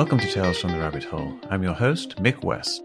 [0.00, 1.38] Welcome to Tales from the Rabbit Hole.
[1.50, 2.82] I'm your host, Mick West.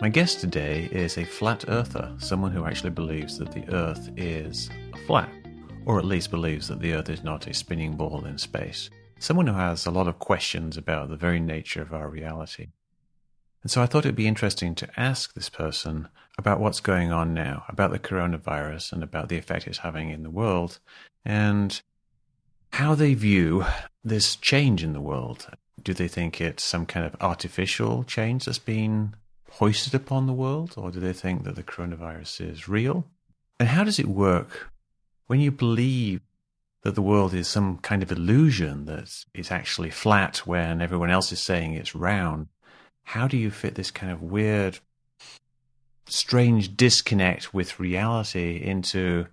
[0.00, 4.68] My guest today is a flat earther, someone who actually believes that the Earth is
[5.06, 5.30] flat,
[5.86, 8.90] or at least believes that the Earth is not a spinning ball in space.
[9.20, 12.70] Someone who has a lot of questions about the very nature of our reality.
[13.62, 17.34] And so I thought it'd be interesting to ask this person about what's going on
[17.34, 20.80] now, about the coronavirus and about the effect it's having in the world,
[21.24, 21.80] and
[22.72, 23.64] how they view
[24.02, 25.46] this change in the world.
[25.82, 29.14] Do they think it's some kind of artificial change that's been
[29.50, 33.04] hoisted upon the world, or do they think that the coronavirus is real?
[33.58, 34.70] And how does it work
[35.26, 36.20] when you believe
[36.82, 41.32] that the world is some kind of illusion that it's actually flat when everyone else
[41.32, 42.48] is saying it's round?
[43.02, 44.78] How do you fit this kind of weird,
[46.06, 49.26] strange disconnect with reality into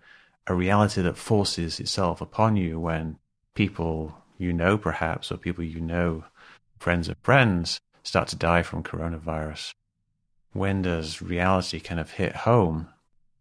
[0.48, 3.18] a reality that forces itself upon you when
[3.54, 6.23] people you know, perhaps, or people you know,
[6.77, 9.73] friends of friends, start to die from coronavirus?
[10.54, 12.87] When does reality kind of hit home?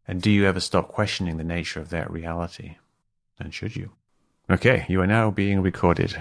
[0.06, 2.76] And do you ever stop questioning the nature of that reality?
[3.38, 3.92] And should you?
[4.50, 6.20] Okay, you are now being recorded.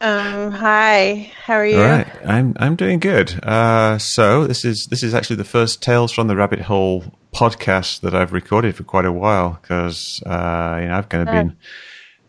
[0.00, 1.30] Um, hi.
[1.44, 1.76] How are you?
[1.76, 3.38] All right, I'm I'm doing good.
[3.44, 7.04] Uh, so this is this is actually the first Tales from the Rabbit Hole
[7.34, 11.34] podcast that I've recorded for quite a while because uh, you know I've kind of
[11.34, 11.56] been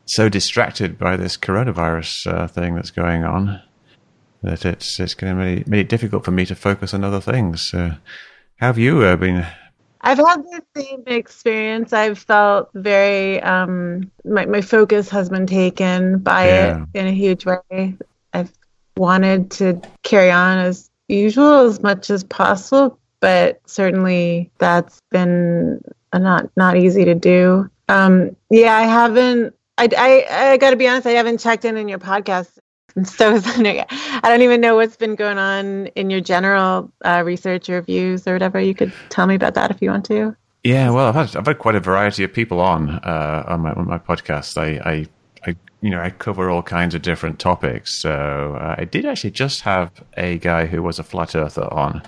[0.05, 3.61] so distracted by this coronavirus uh, thing that's going on
[4.44, 7.21] that it's it's going to make, make it difficult for me to focus on other
[7.21, 7.73] things.
[7.73, 7.95] Uh,
[8.57, 9.45] how have you uh, been?
[10.02, 11.94] I've had the same experience.
[11.94, 16.85] I've felt very um, my my focus has been taken by yeah.
[16.94, 17.95] it in a huge way.
[18.33, 18.52] I've
[18.97, 26.49] wanted to carry on as usual as much as possible, but certainly that's been not
[26.57, 27.69] not easy to do.
[27.88, 29.55] Um, yeah, I haven't.
[29.82, 31.08] I, I, I got to be honest.
[31.08, 32.60] I haven't checked in in your podcast
[33.06, 37.82] so I don't even know what's been going on in your general uh, research or
[37.82, 38.59] views or whatever.
[38.59, 40.36] You could tell me about that if you want to.
[40.64, 43.72] Yeah, well, I've had I've had quite a variety of people on uh, on, my,
[43.72, 44.58] on my podcast.
[44.58, 45.08] I, I,
[45.47, 47.96] I you know I cover all kinds of different topics.
[47.96, 52.03] So uh, I did actually just have a guy who was a flat earther on,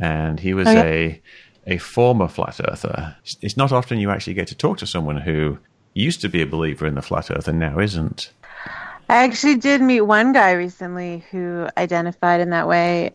[0.00, 0.82] and he was oh, yeah.
[0.82, 1.22] a
[1.66, 3.16] a former flat earther.
[3.42, 5.58] It's not often you actually get to talk to someone who
[5.94, 8.30] used to be a believer in the flat earth and now isn't.
[9.08, 13.12] I actually did meet one guy recently who identified in that way.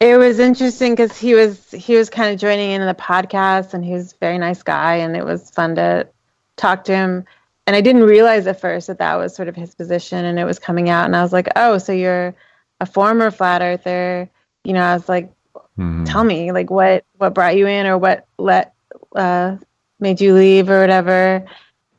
[0.00, 3.84] It was interesting because he was he was kind of joining in the podcast, and
[3.84, 6.08] he was a very nice guy, and it was fun to
[6.56, 7.24] talk to him.
[7.66, 10.44] And I didn't realize at first that that was sort of his position, and it
[10.44, 11.06] was coming out.
[11.06, 12.34] And I was like, "Oh, so you're
[12.80, 14.28] a former flat earther?"
[14.64, 15.32] You know, I was like,
[15.78, 16.04] mm-hmm.
[16.04, 18.74] "Tell me, like, what what brought you in, or what let
[19.14, 19.56] uh,
[20.00, 21.46] made you leave, or whatever."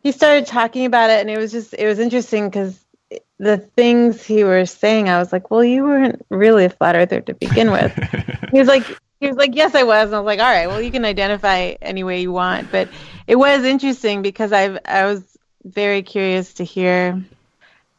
[0.07, 2.79] He started talking about it, and it was just it was interesting because
[3.39, 7.19] the things he was saying, I was like, well, you weren't really a flat earther
[7.19, 7.91] to begin with.
[8.53, 8.85] he was like,
[9.19, 10.05] he was like, yes, I was.
[10.05, 12.71] And I was like, all right, well, you can identify any way you want.
[12.71, 12.87] But
[13.27, 15.25] it was interesting because I I was
[15.65, 17.21] very curious to hear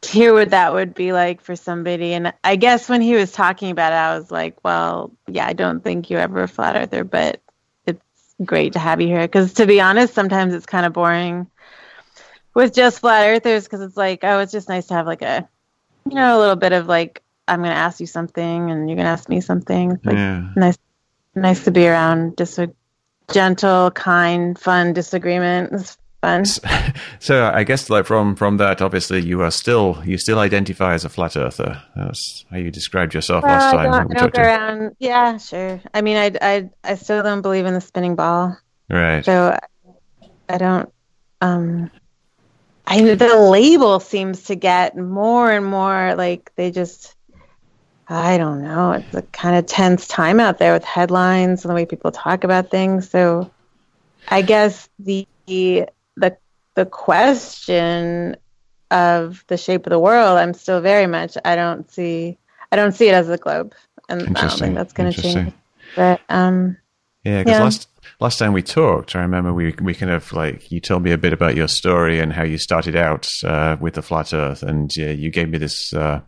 [0.01, 2.15] to hear what that would be like for somebody.
[2.15, 5.53] And I guess when he was talking about it, I was like, well, yeah, I
[5.53, 7.43] don't think you're ever a flat earther, but
[7.85, 8.01] it's
[8.43, 9.21] great to have you here.
[9.21, 11.51] Because to be honest, sometimes it's kind of boring
[12.59, 15.49] with just flat earthers because it's like oh it's just nice to have like a
[16.09, 19.09] you know a little bit of like i'm gonna ask you something and you're gonna
[19.09, 19.93] ask me something.
[19.93, 20.49] It's like yeah.
[20.57, 20.77] nice
[21.37, 22.75] nice to be around just a
[23.31, 25.73] gentle kind fun disagreement.
[25.73, 26.45] It's fun.
[27.21, 31.05] So i guess like from from that obviously you are still you still identify as
[31.05, 31.81] a flat earther.
[31.95, 33.93] That's how you described yourself last time.
[33.93, 34.97] I don't go around.
[34.99, 35.81] yeah sure.
[35.95, 38.59] I mean I, I i still don't believe in the spinning ball.
[38.91, 39.25] Right.
[39.25, 39.57] So
[40.49, 40.93] i don't
[41.41, 41.93] um
[42.91, 47.15] I mean, the label seems to get more and more like they just
[48.09, 48.93] I don't know.
[48.93, 52.45] It's a kind of tense time out there with headlines and the way people talk
[52.45, 53.11] about things.
[53.11, 53.51] So
[54.27, 58.37] I guess the the the question
[58.91, 62.39] of the shape of the world, I'm still very much I don't see
[62.73, 63.75] I don't see it as a globe,
[64.09, 65.53] and I don't think that's going to change.
[65.95, 66.79] But um,
[67.29, 67.63] yeah, because yeah.
[67.63, 67.89] last
[68.21, 71.19] last time we talked, I remember we we kind of like you told me a
[71.19, 74.91] bit about your story and how you started out uh, with the flat Earth, and
[74.99, 76.21] uh, you gave me this uh,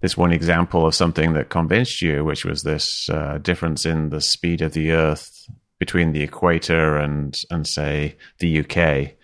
[0.00, 4.20] this one example of something that convinced you, which was this uh, difference in the
[4.20, 9.14] speed of the Earth between the equator and and say the UK,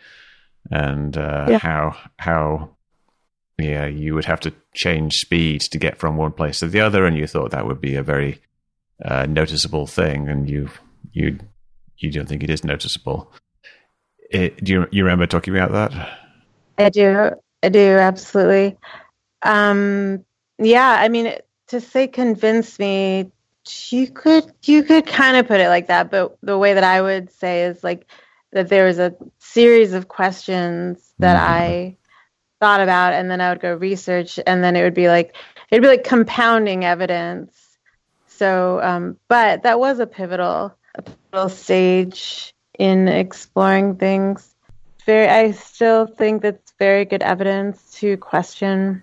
[0.70, 1.58] and uh, yeah.
[1.58, 2.70] how how
[3.58, 7.04] yeah you would have to change speed to get from one place to the other,
[7.04, 8.40] and you thought that would be a very
[9.04, 10.70] uh, noticeable thing, and you
[11.12, 11.38] you
[11.98, 13.32] you don't think it is noticeable.
[14.30, 16.18] It, do you, you remember talking about that?
[16.78, 17.30] I do.
[17.62, 18.76] I do absolutely.
[19.42, 20.24] Um,
[20.58, 21.34] yeah, I mean,
[21.68, 23.30] to say convince me,
[23.90, 27.02] you could you could kind of put it like that, but the way that I
[27.02, 28.06] would say is like
[28.52, 31.52] that there was a series of questions that mm-hmm.
[31.52, 31.96] I
[32.60, 35.34] thought about and then I would go research and then it would be like
[35.70, 37.78] it'd be like compounding evidence.
[38.26, 40.77] So um, but that was a pivotal
[41.30, 44.54] pivotal stage in exploring things.
[45.06, 49.02] Very I still think that's very good evidence to question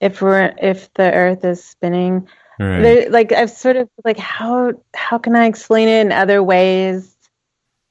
[0.00, 2.28] if we're if the earth is spinning.
[2.60, 3.10] Right.
[3.10, 7.16] Like I've sort of like how how can I explain it in other ways?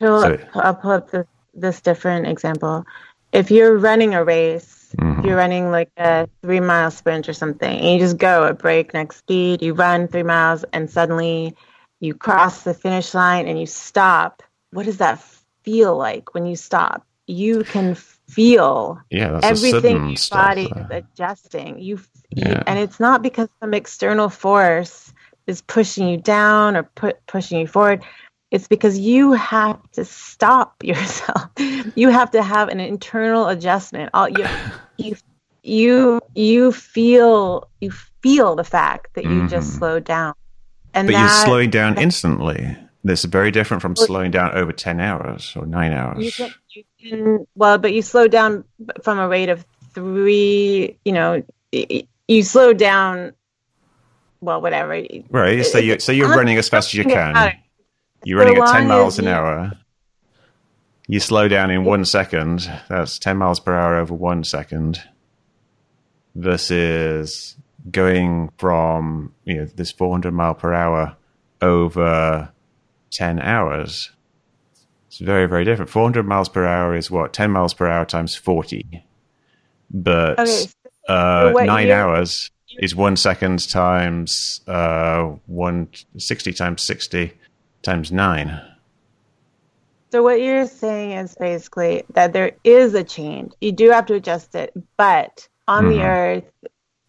[0.01, 2.85] So, I'll pull up this, this different example.
[3.31, 5.19] If you're running a race, mm-hmm.
[5.19, 8.59] if you're running like a three mile sprint or something, and you just go at
[8.59, 11.55] breakneck speed, you run three miles, and suddenly
[12.03, 14.43] you cross the finish line and you stop.
[14.71, 15.23] What does that
[15.63, 17.05] feel like when you stop?
[17.27, 21.79] You can feel yeah, everything in your body is adjusting.
[21.79, 22.49] You, yeah.
[22.49, 25.13] you, and it's not because some external force
[25.47, 28.03] is pushing you down or put pushing you forward.
[28.51, 31.49] It's because you have to stop yourself.
[31.95, 34.09] You have to have an internal adjustment.
[34.13, 34.45] All you,
[34.97, 35.15] you,
[35.63, 37.91] you, you feel you
[38.21, 39.47] feel the fact that you mm-hmm.
[39.47, 40.33] just slowed down,
[40.93, 42.77] and but that, you're slowing down instantly.
[43.03, 46.23] This is very different from slowing down over ten hours or nine hours.
[46.23, 48.63] You can, you can, well, but you slow down
[49.01, 50.97] from a rate of three.
[51.03, 53.33] You know, you slow down.
[54.41, 55.01] Well, whatever.
[55.29, 55.65] Right.
[55.65, 57.53] So you so you're running as fast as you can.
[58.25, 59.31] You're running at 10 miles an you...
[59.31, 59.73] hour.
[61.07, 62.71] You slow down in one second.
[62.87, 65.01] That's 10 miles per hour over one second.
[66.35, 67.57] Versus
[67.91, 71.15] going from you know this 400 mile per hour
[71.61, 72.51] over
[73.11, 74.11] 10 hours.
[75.07, 75.89] It's very, very different.
[75.89, 77.33] 400 miles per hour is what?
[77.33, 79.05] 10 miles per hour times 40.
[79.91, 80.65] But okay,
[81.07, 82.49] so uh, nine hours
[82.79, 87.33] is one second times uh, one, 60 times 60
[87.83, 88.59] times nine.
[90.11, 93.53] So what you're saying is basically that there is a change.
[93.61, 95.93] You do have to adjust it, but on mm-hmm.
[95.93, 96.43] the earth,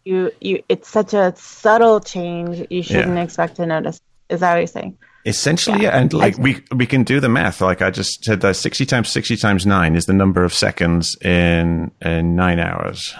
[0.05, 3.23] you, you it's such a subtle change you shouldn't yeah.
[3.23, 3.99] expect to notice.
[4.29, 4.97] Is that what you're saying?
[5.25, 5.97] Essentially yeah.
[5.97, 7.59] and like we we can do the math.
[7.59, 11.17] Like i just said that 60 times 60 times 9 is the number of seconds
[11.21, 13.15] in in 9 hours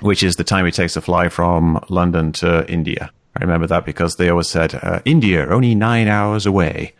[0.00, 3.10] which is the time it takes to fly from london to india.
[3.36, 6.92] I remember that because they always said uh, india only 9 hours away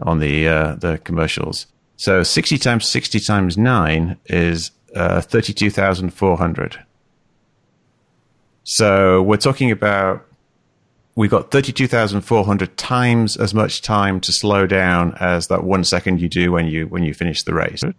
[0.00, 1.66] on the uh, the commercials.
[1.96, 6.84] So 60 times 60 times 9 is uh, 32400
[8.64, 10.26] so we're talking about
[11.14, 15.48] we've got thirty two thousand four hundred times as much time to slow down as
[15.48, 17.84] that one second you do when you when you finish the race.
[17.84, 17.94] Okay.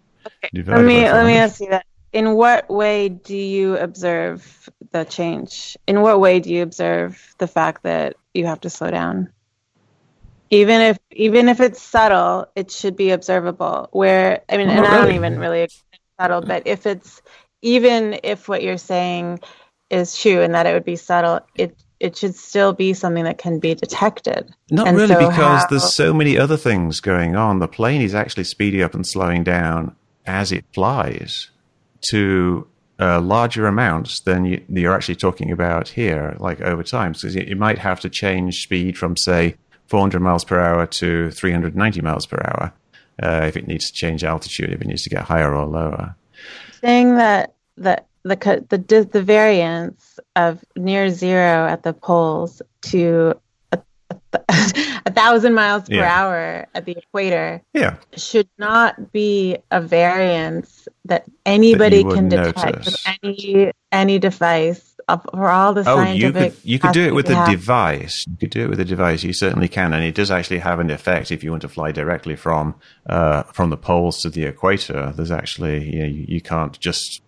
[0.52, 1.86] Let me let me ask you that.
[2.12, 5.76] In what way do you observe the change?
[5.86, 9.32] In what way do you observe the fact that you have to slow down?
[10.50, 13.88] Even if even if it's subtle, it should be observable.
[13.92, 14.94] Where I mean, and really.
[14.94, 15.68] I don't even really
[16.18, 17.22] subtle, but if it's
[17.62, 19.40] even if what you're saying
[19.90, 23.38] is true and that it would be subtle, it it should still be something that
[23.38, 24.54] can be detected.
[24.70, 27.58] Not and really, so because how, there's so many other things going on.
[27.58, 29.96] The plane is actually speeding up and slowing down
[30.26, 31.50] as it flies
[32.10, 32.66] to
[32.98, 37.14] uh, larger amounts than you, are actually talking about here, like over time.
[37.14, 39.56] So you, might have to change speed from, say,
[39.88, 42.72] 400 miles per hour to 390 miles per hour
[43.22, 46.16] uh, if it needs to change altitude, if it needs to get higher or lower.
[46.80, 53.34] Saying that that the the the variance of near zero at the poles to
[53.72, 53.78] a,
[54.10, 54.38] a,
[55.06, 56.20] a thousand miles per yeah.
[56.20, 57.96] hour at the equator yeah.
[58.16, 65.48] should not be a variance that anybody that can detect with any any device for
[65.48, 67.48] all the oh, you could you could do it with a have.
[67.48, 68.24] device.
[68.28, 69.22] You could do it with a device.
[69.22, 71.92] You certainly can, and it does actually have an effect if you want to fly
[71.92, 72.74] directly from
[73.08, 75.12] uh, from the poles to the equator.
[75.14, 77.22] There's actually you, know, you, you can't just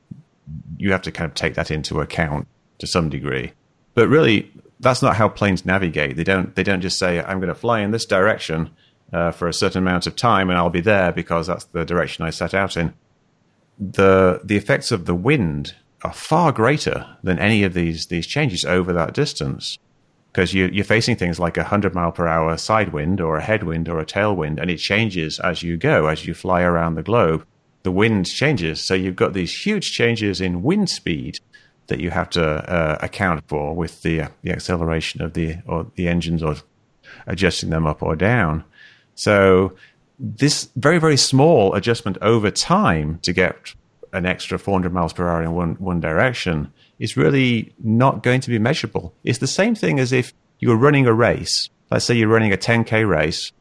[0.76, 2.46] you have to kind of take that into account
[2.78, 3.52] to some degree.
[3.94, 6.16] But really, that's not how planes navigate.
[6.16, 8.70] They don't they don't just say I'm going to fly in this direction
[9.12, 12.24] uh, for a certain amount of time and I'll be there because that's the direction
[12.24, 12.94] I set out in
[13.78, 18.64] the the effects of the wind are far greater than any of these these changes
[18.64, 19.78] over that distance
[20.32, 23.42] because you, you're facing things like a 100 mile per hour side wind or a
[23.42, 27.02] headwind or a tailwind and it changes as you go as you fly around the
[27.02, 27.46] globe
[27.88, 31.38] the wind changes so you've got these huge changes in wind speed
[31.88, 35.86] that you have to uh, account for with the uh, the acceleration of the or
[35.94, 36.56] the engines or
[37.26, 38.64] adjusting them up or down
[39.14, 39.72] so
[40.18, 43.74] this very, very small adjustment over time to get
[44.12, 48.50] an extra 400 miles per hour in one, one direction is really not going to
[48.50, 49.14] be measurable.
[49.22, 51.68] It's the same thing as if you were running a race.
[51.90, 53.52] Let's say you're running a 10K race.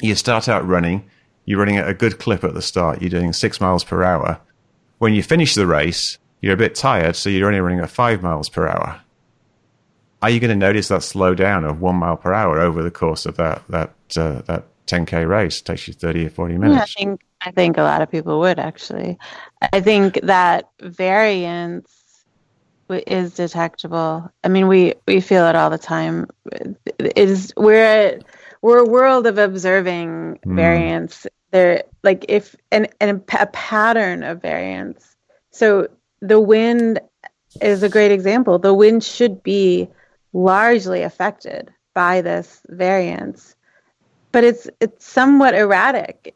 [0.00, 1.08] You start out running,
[1.48, 4.38] you're running at a good clip at the start, you're doing six miles per hour.
[4.98, 8.22] When you finish the race, you're a bit tired, so you're only running at five
[8.22, 9.00] miles per hour.
[10.20, 12.90] Are you going to notice that slow down of one mile per hour over the
[12.90, 15.60] course of that that uh, that 10k race?
[15.60, 16.76] It takes you 30 or 40 minutes.
[16.76, 19.16] Yeah, I think I think a lot of people would actually.
[19.72, 22.26] I think that variance
[22.90, 24.30] is detectable.
[24.44, 26.26] I mean, we we feel it all the time.
[26.52, 28.20] It is we're
[28.62, 30.56] we're a world of observing mm.
[30.56, 31.26] variance.
[31.50, 35.16] There, like if and and a pattern of variance.
[35.50, 35.88] So
[36.20, 37.00] the wind
[37.62, 38.58] is a great example.
[38.58, 39.88] The wind should be
[40.32, 43.56] largely affected by this variance,
[44.32, 46.34] but it's it's somewhat erratic,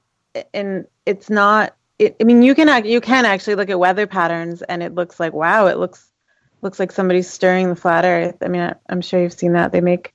[0.55, 1.77] and it's not.
[1.99, 5.21] It, I mean, you can you can actually look at weather patterns, and it looks
[5.21, 6.11] like wow, it looks
[6.63, 8.37] looks like somebody's stirring the flat Earth.
[8.43, 9.73] I mean, I'm sure you've seen that.
[9.73, 10.15] They make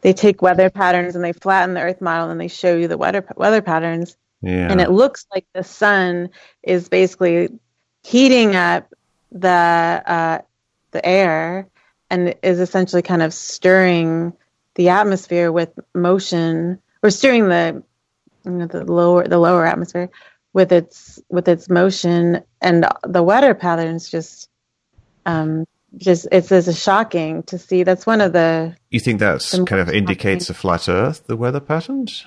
[0.00, 2.98] they take weather patterns and they flatten the Earth model and they show you the
[2.98, 4.16] weather weather patterns.
[4.40, 4.70] Yeah.
[4.70, 6.30] And it looks like the sun
[6.62, 7.48] is basically
[8.04, 8.92] heating up
[9.32, 10.38] the uh,
[10.92, 11.68] the air
[12.10, 14.32] and is essentially kind of stirring
[14.76, 17.82] the atmosphere with motion or stirring the
[18.44, 20.08] you know, the lower the lower atmosphere
[20.52, 24.48] with its with its motion and the weather patterns just
[25.26, 27.82] um, just it's as shocking to see.
[27.82, 28.76] That's one of the.
[28.90, 30.56] You think that's kind of indicates shocking.
[30.56, 32.24] a flat Earth, the weather patterns?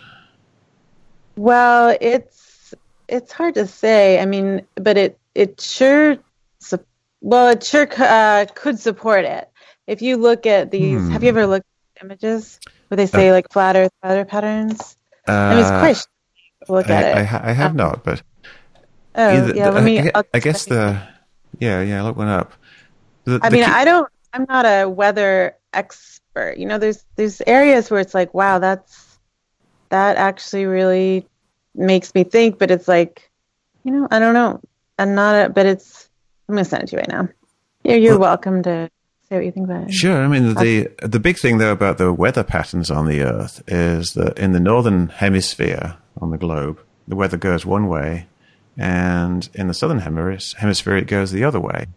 [1.35, 2.73] Well, it's
[3.07, 4.19] it's hard to say.
[4.19, 6.17] I mean, but it it sure
[7.21, 9.49] well it sure uh, could support it.
[9.87, 11.11] If you look at these, hmm.
[11.11, 14.97] have you ever looked at images where they say uh, like flat Earth weather patterns?
[15.27, 16.07] Uh, I mean, it's quite.
[16.69, 17.33] Look I, at it.
[17.33, 18.21] I, I have um, not, but.
[19.13, 19.99] Oh either, yeah, let me.
[19.99, 21.01] I, I guess the
[21.59, 22.53] yeah yeah look one up.
[23.25, 24.09] The, I mean, key- I don't.
[24.33, 26.57] I'm not a weather expert.
[26.57, 29.19] You know, there's there's areas where it's like, wow, that's
[29.89, 31.27] that actually really
[31.75, 32.57] makes me think.
[32.59, 33.29] But it's like,
[33.83, 34.61] you know, I don't know.
[34.97, 35.45] I'm not.
[35.45, 36.09] A, but it's.
[36.47, 37.29] I'm gonna send it to you right now.
[37.83, 38.89] You're, you're well, welcome to
[39.29, 39.93] say what you think about it.
[39.93, 40.21] Sure.
[40.21, 44.13] I mean, the the big thing though about the weather patterns on the Earth is
[44.13, 48.27] that in the northern hemisphere on the globe, the weather goes one way,
[48.77, 51.87] and in the southern hemisphere, it goes the other way.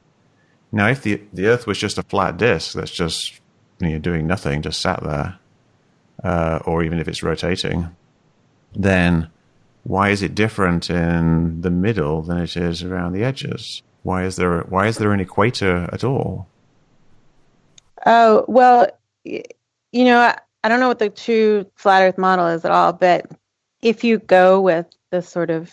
[0.74, 3.40] Now, if the the Earth was just a flat disk that's just
[3.78, 5.38] you know, doing nothing, just sat there,
[6.24, 7.94] uh, or even if it's rotating,
[8.74, 9.28] then
[9.84, 13.82] why is it different in the middle than it is around the edges?
[14.02, 16.48] Why is there why is there an equator at all?
[18.04, 18.88] Oh well,
[19.22, 19.44] you
[19.92, 23.30] know I, I don't know what the true flat Earth model is at all, but
[23.80, 25.70] if you go with the sort of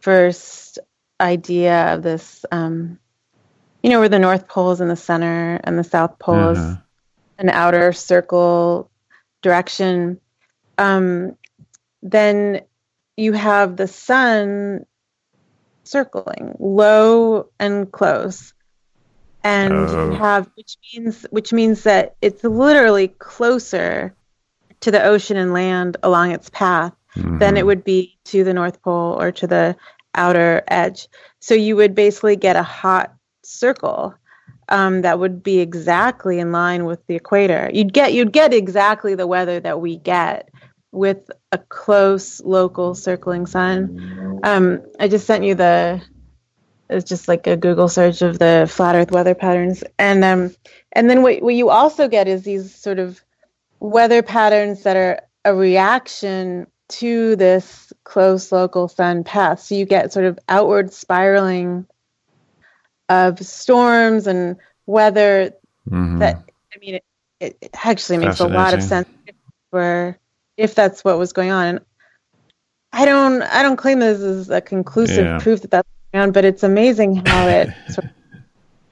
[0.00, 0.78] first
[1.20, 2.98] idea of this um,
[3.82, 6.58] you know, where the North Pole is in the center and the South Pole is
[6.58, 6.76] uh-huh.
[7.38, 8.90] an outer circle
[9.42, 10.20] direction,
[10.78, 11.36] um,
[12.02, 12.62] then
[13.16, 14.86] you have the sun
[15.84, 18.54] circling low and close
[19.44, 20.14] and oh.
[20.14, 24.14] have which means which means that it's literally closer
[24.80, 27.38] to the ocean and land along its path mm-hmm.
[27.38, 27.66] than it mm-hmm.
[27.66, 29.76] would be to the north pole or to the
[30.14, 31.08] outer edge
[31.40, 33.12] so you would basically get a hot
[33.42, 34.14] circle
[34.68, 37.70] um, that would be exactly in line with the equator.
[37.72, 40.48] You'd get you'd get exactly the weather that we get
[40.92, 44.40] with a close local circling sun.
[44.42, 46.02] Um, I just sent you the
[46.88, 50.54] it's just like a Google search of the flat Earth weather patterns, and um,
[50.92, 53.22] and then what what you also get is these sort of
[53.80, 59.60] weather patterns that are a reaction to this close local sun path.
[59.60, 61.86] So you get sort of outward spiraling
[63.08, 64.56] of storms and
[64.86, 65.52] weather
[65.88, 66.18] mm-hmm.
[66.18, 66.42] that
[66.74, 67.04] I mean it,
[67.60, 69.08] it actually makes a lot of sense
[69.70, 70.18] for
[70.56, 71.66] if that's what was going on.
[71.66, 71.80] And
[72.92, 75.38] I don't I don't claim this is a conclusive yeah.
[75.38, 78.10] proof that that's going on, but it's amazing how it sort of,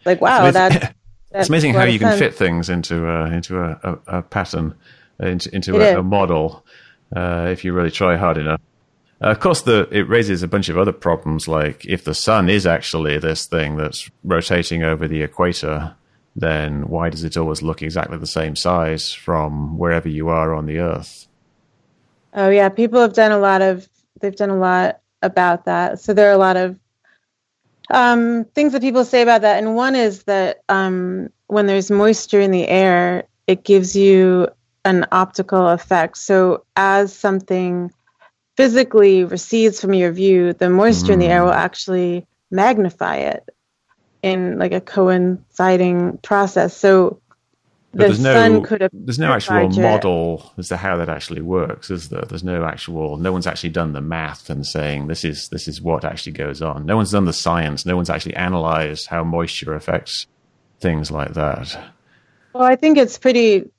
[0.04, 0.94] like wow it's amazing, that,
[1.32, 4.74] it's amazing how you can fit things into a, into a, a, a pattern
[5.20, 6.64] into, into a, a, model
[7.14, 8.60] uh, if you really try hard enough.
[9.22, 12.48] Uh, of course, the, it raises a bunch of other problems, like if the sun
[12.48, 15.94] is actually this thing that's rotating over the equator,
[16.34, 20.66] then why does it always look exactly the same size from wherever you are on
[20.66, 21.26] the Earth?
[22.32, 23.88] Oh yeah, people have done a lot of
[24.20, 25.98] they've done a lot about that.
[26.00, 26.78] So there are a lot of
[27.90, 32.40] um, things that people say about that, and one is that um, when there's moisture
[32.40, 34.48] in the air, it gives you
[34.84, 36.16] an optical effect.
[36.16, 37.92] So as something
[38.60, 41.14] physically recedes from your view, the moisture mm.
[41.14, 41.66] in the air will mm.
[41.66, 43.48] actually magnify it.
[44.22, 46.76] in like a coinciding process.
[46.76, 47.20] So
[47.92, 51.40] but the sun no, could have there's no actual model as to how that actually
[51.40, 52.22] works, is there?
[52.22, 55.82] There's no actual no one's actually done the math and saying this is this is
[55.82, 56.86] what actually goes on.
[56.86, 57.84] No one's done the science.
[57.86, 60.26] No one's actually analyzed how moisture affects
[60.80, 61.76] things like that.
[62.52, 63.70] Well, I think it's pretty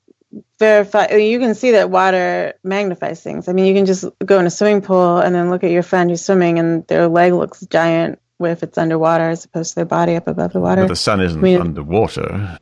[0.58, 1.10] verified.
[1.10, 3.48] You can see that water magnifies things.
[3.48, 5.82] I mean, you can just go in a swimming pool and then look at your
[5.82, 9.84] friend who's swimming and their leg looks giant if it's underwater as opposed to their
[9.84, 10.82] body up above the water.
[10.82, 12.58] But the sun isn't I mean, underwater.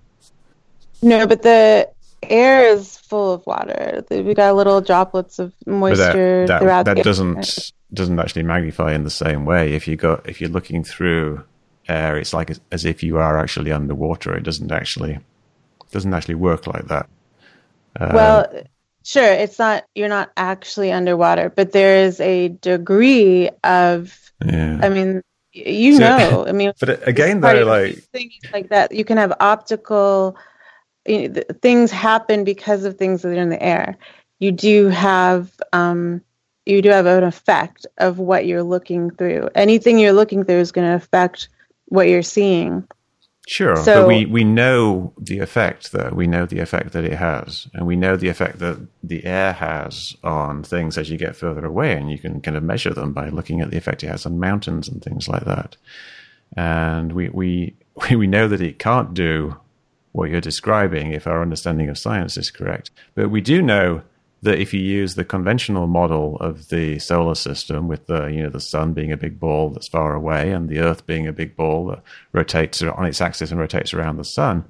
[1.03, 1.89] No, but the
[2.23, 4.05] air is full of water.
[4.11, 6.85] We got little droplets of moisture that, that, throughout.
[6.85, 9.73] That doesn't doesn't actually magnify in the same way.
[9.73, 11.45] If you got if you're looking through
[11.89, 14.37] air, it's like as, as if you are actually underwater.
[14.37, 15.19] It doesn't actually
[15.91, 17.09] doesn't actually work like that.
[18.01, 18.63] Uh, well,
[19.05, 24.17] sure, it's not you're not actually underwater, but there is a degree of.
[24.45, 24.81] Yeah.
[24.83, 26.47] I mean, you so, know.
[26.49, 30.37] I mean, but again, though, like things like that, you can have optical
[31.07, 33.97] you know, things happen because of things that are in the air.
[34.39, 36.23] You do have um,
[36.67, 39.49] you do have an effect of what you're looking through.
[39.55, 41.49] Anything you're looking through is going to affect
[41.87, 42.87] what you're seeing.
[43.51, 46.13] Sure, so, but we, we know the effect though.
[46.15, 49.53] We know the effect that it has, and we know the effect that the air
[49.53, 53.13] has on things as you get further away, and you can kind of measure them
[53.13, 55.77] by looking at the effect it has on mountains and things like that.
[56.57, 57.75] And we we
[58.13, 59.57] we know that it can't do
[60.13, 62.93] what you're describing if our understanding of science is correct.
[63.17, 64.03] But we do know
[64.43, 68.51] that if you use the conventional model of the solar system with the you know
[68.51, 71.57] the sun being a big ball that's far away and the earth being a big
[71.57, 74.65] ball that rotates on its axis and rotates around the sun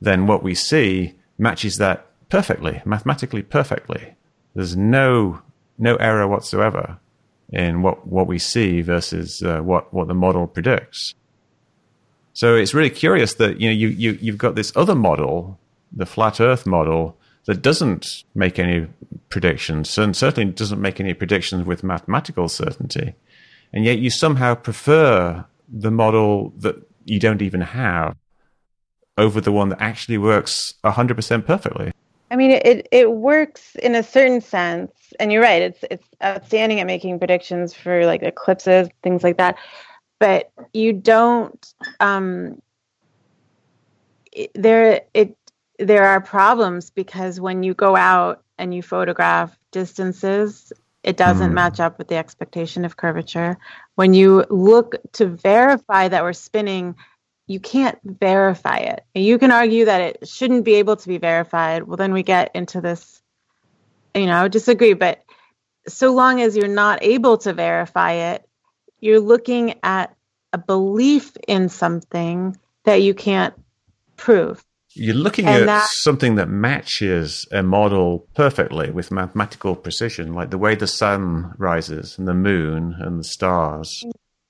[0.00, 4.14] then what we see matches that perfectly mathematically perfectly.
[4.54, 5.42] There's no
[5.78, 6.98] no error whatsoever
[7.52, 11.14] in what what we see versus uh, what what the model predicts.
[12.32, 15.58] So it's really curious that you know you, you you've got this other model,
[15.92, 17.16] the flat Earth model,
[17.46, 18.86] that doesn't make any
[19.28, 23.14] predictions, and certainly doesn't make any predictions with mathematical certainty,
[23.72, 28.16] and yet you somehow prefer the model that you don't even have
[29.16, 31.92] over the one that actually works 100% perfectly.
[32.30, 35.62] I mean, it it works in a certain sense, and you're right.
[35.62, 39.56] It's it's outstanding at making predictions for like eclipses, things like that
[40.20, 42.62] but you don't um,
[44.54, 45.36] there it
[45.80, 51.54] there are problems because when you go out and you photograph distances it doesn't mm.
[51.54, 53.58] match up with the expectation of curvature
[53.94, 56.94] when you look to verify that we're spinning
[57.46, 61.82] you can't verify it you can argue that it shouldn't be able to be verified
[61.84, 63.22] well then we get into this
[64.14, 65.24] you know disagree but
[65.88, 68.46] so long as you're not able to verify it
[69.00, 70.14] you're looking at
[70.52, 73.54] a belief in something that you can't
[74.16, 74.64] prove.
[74.94, 80.50] You're looking and at that, something that matches a model perfectly with mathematical precision, like
[80.50, 84.04] the way the sun rises and the moon and the stars.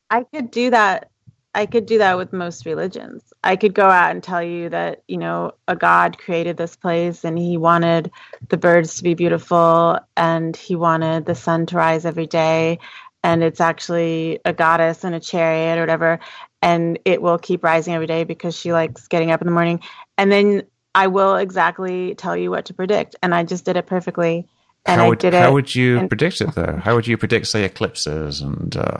[0.08, 1.10] I could do that.
[1.54, 3.22] I could do that with most religions.
[3.42, 7.24] I could go out and tell you that, you know, a God created this place
[7.24, 8.10] and he wanted
[8.48, 12.78] the birds to be beautiful and he wanted the sun to rise every day
[13.22, 16.20] and it's actually a goddess in a chariot or whatever
[16.62, 19.80] and it will keep rising every day because she likes getting up in the morning
[20.20, 20.62] and then
[20.94, 23.16] i will exactly tell you what to predict.
[23.22, 24.46] And i just did it perfectly.
[24.86, 26.80] And how would, I did how it would you and, predict it though?
[26.82, 28.98] How would you predict say eclipses and uh,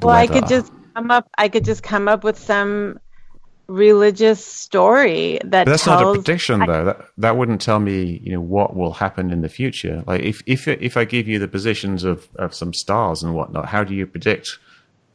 [0.00, 0.18] well weather?
[0.18, 2.98] i could just come up i could just come up with some
[3.66, 6.84] religious story that but that's tells, not a prediction I, though.
[6.84, 10.04] That that wouldn't tell me you know what will happen in the future.
[10.06, 13.66] Like if if if i give you the positions of of some stars and whatnot
[13.66, 14.58] how do you predict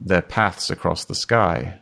[0.01, 1.79] their paths across the sky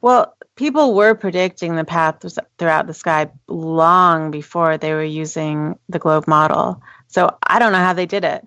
[0.00, 5.98] well people were predicting the paths throughout the sky long before they were using the
[5.98, 8.46] globe model so i don't know how they did it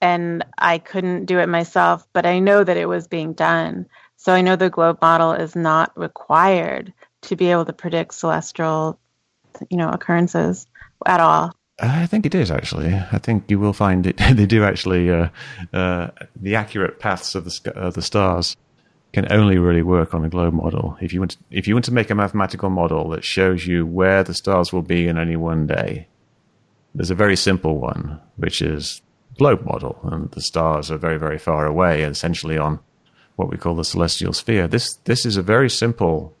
[0.00, 3.86] and i couldn't do it myself but i know that it was being done
[4.20, 9.00] so I know the globe model is not required to be able to predict celestial,
[9.70, 10.66] you know, occurrences
[11.06, 11.54] at all.
[11.78, 12.92] I think it is actually.
[12.94, 14.18] I think you will find it.
[14.32, 15.10] they do actually.
[15.10, 15.30] Uh,
[15.72, 18.58] uh, the accurate paths of the of the stars
[19.12, 20.96] can only really work on a globe model.
[21.00, 23.84] If you want, to, if you want to make a mathematical model that shows you
[23.84, 26.06] where the stars will be in any one day,
[26.94, 29.02] there's a very simple one, which is
[29.38, 32.80] globe model, and the stars are very very far away, essentially on
[33.36, 34.68] what we call the celestial sphere.
[34.68, 36.34] This this is a very simple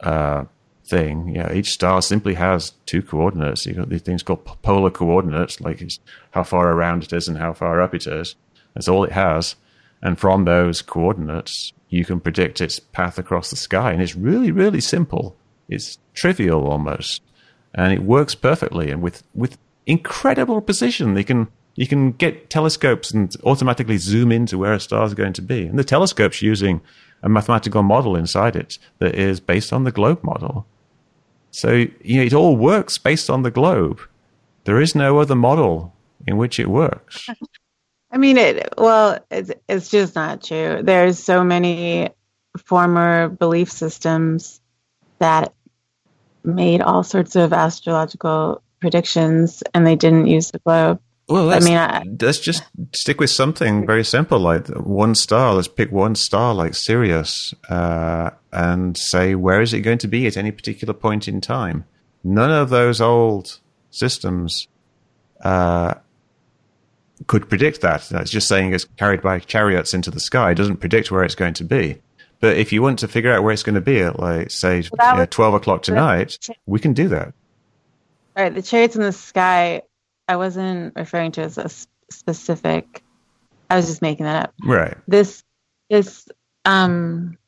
[0.00, 0.44] uh,
[0.86, 1.36] thing.
[1.52, 3.66] Each star simply has two coordinates.
[3.66, 5.82] You've got these things called polar coordinates, like
[6.30, 8.36] how far around it is and how far up it is.
[8.74, 9.56] That's all it has.
[10.02, 13.92] And from those coordinates, you can predict its path across the sky.
[13.92, 15.36] And it's really, really simple.
[15.68, 17.22] It's trivial almost.
[17.74, 21.14] And it works perfectly and with, with incredible precision.
[21.14, 25.34] They can, you can get telescopes and automatically zoom into where a star is going
[25.34, 25.66] to be.
[25.66, 26.80] And the telescope's using
[27.22, 30.66] a mathematical model inside it that is based on the globe model.
[31.50, 34.00] So, you know, it all works based on the globe.
[34.64, 35.94] There is no other model
[36.26, 37.28] in which it works.
[38.16, 38.72] I mean, it.
[38.78, 40.80] Well, it's it's just not true.
[40.82, 42.08] There's so many
[42.64, 44.58] former belief systems
[45.18, 45.52] that
[46.42, 50.98] made all sorts of astrological predictions, and they didn't use the globe.
[51.28, 52.62] Well, let's, I mean, I, let's just
[52.94, 55.52] stick with something very simple, like one star.
[55.52, 60.26] Let's pick one star, like Sirius, uh, and say where is it going to be
[60.26, 61.84] at any particular point in time.
[62.24, 64.68] None of those old systems
[65.42, 65.96] uh,
[67.26, 68.10] could predict that.
[68.10, 70.50] It's just saying it's carried by chariots into the sky.
[70.50, 72.00] It doesn't predict where it's going to be.
[72.40, 74.84] But if you want to figure out where it's going to be at, like, say,
[74.92, 77.32] well, you know, 12 o'clock tonight, we can do that.
[78.36, 78.54] All right.
[78.54, 79.82] The chariots in the sky,
[80.28, 81.70] I wasn't referring to as a
[82.10, 83.02] specific,
[83.70, 84.54] I was just making that up.
[84.62, 84.96] Right.
[85.08, 85.42] This,
[85.88, 86.28] this,
[86.66, 87.38] um,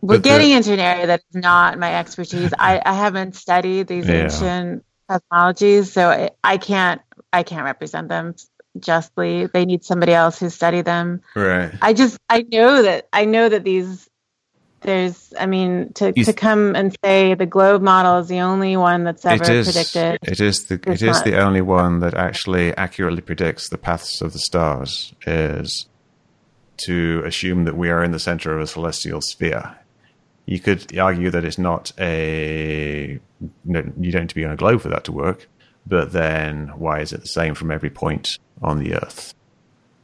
[0.00, 2.52] we're but getting the, into an area that is not my expertise.
[2.58, 4.24] I, I haven't studied these yeah.
[4.24, 7.00] ancient cosmologies, so I, I can't
[7.32, 8.34] I can't represent them
[8.78, 9.46] justly.
[9.46, 11.22] They need somebody else who study them.
[11.34, 11.72] Right.
[11.80, 14.08] I just I know that I know that these
[14.82, 18.76] there's I mean to you, to come and say the globe model is the only
[18.76, 20.18] one that's ever it is, predicted.
[20.22, 24.32] It is the it is the only one that actually accurately predicts the paths of
[24.32, 25.86] the stars is
[26.78, 29.76] to assume that we are in the center of a celestial sphere.
[30.46, 34.80] You could argue that it's not a you don't need to be on a globe
[34.80, 35.48] for that to work.
[35.86, 39.34] But then, why is it the same from every point on the Earth?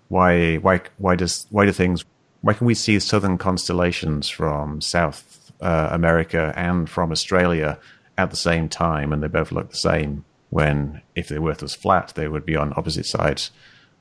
[0.09, 2.05] Why why why does why do things
[2.41, 7.79] why can we see southern constellations from South uh, America and from Australia
[8.19, 10.25] at the same time, and they both look the same?
[10.51, 13.53] When if the Earth was flat, they would be on opposite sides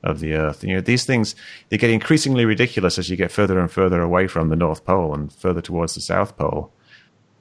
[0.02, 0.64] of the Earth.
[0.64, 1.34] You know, these things
[1.68, 5.14] they get increasingly ridiculous as you get further and further away from the North Pole
[5.14, 6.72] and further towards the South Pole,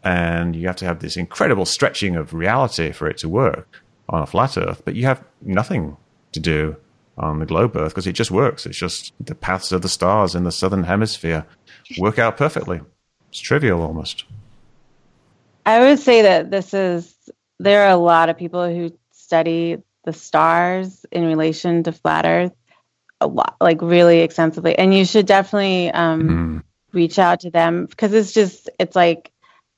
[0.03, 4.23] and you have to have this incredible stretching of reality for it to work on
[4.23, 4.81] a flat Earth.
[4.85, 5.97] But you have nothing
[6.31, 6.75] to do
[7.17, 8.65] on the globe Earth because it just works.
[8.65, 11.45] It's just the paths of the stars in the southern hemisphere
[11.97, 12.81] work out perfectly.
[13.29, 14.25] It's trivial almost.
[15.65, 17.15] I would say that this is
[17.59, 22.53] there are a lot of people who study the stars in relation to flat Earth
[23.19, 26.63] a lot, like really extensively, and you should definitely um, mm.
[26.91, 29.31] reach out to them because it's just it's like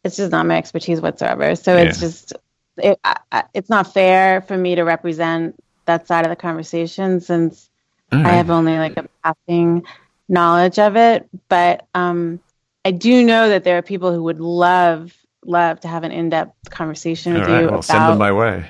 [0.04, 1.56] it's just not my expertise whatsoever.
[1.56, 1.84] So yeah.
[1.84, 2.34] it's just
[2.78, 5.56] it, I, it's not fair for me to represent
[5.86, 7.70] that side of the conversation since.
[8.12, 9.88] I have only like a passing
[10.28, 11.28] knowledge of it.
[11.50, 12.40] But um,
[12.86, 16.30] I do know that there are people who would love love to have an in
[16.30, 18.66] depth conversation with right, you well, about send them my way.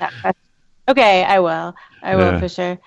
[0.88, 1.74] Okay, I will.
[2.02, 2.40] I will yeah.
[2.40, 2.78] for sure.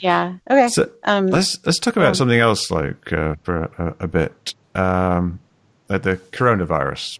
[0.00, 0.38] Yeah.
[0.50, 0.68] Okay.
[0.68, 4.54] So um, let's let's talk about um, something else, like uh, for a, a bit.
[4.74, 5.40] Um,
[5.88, 7.18] like the coronavirus.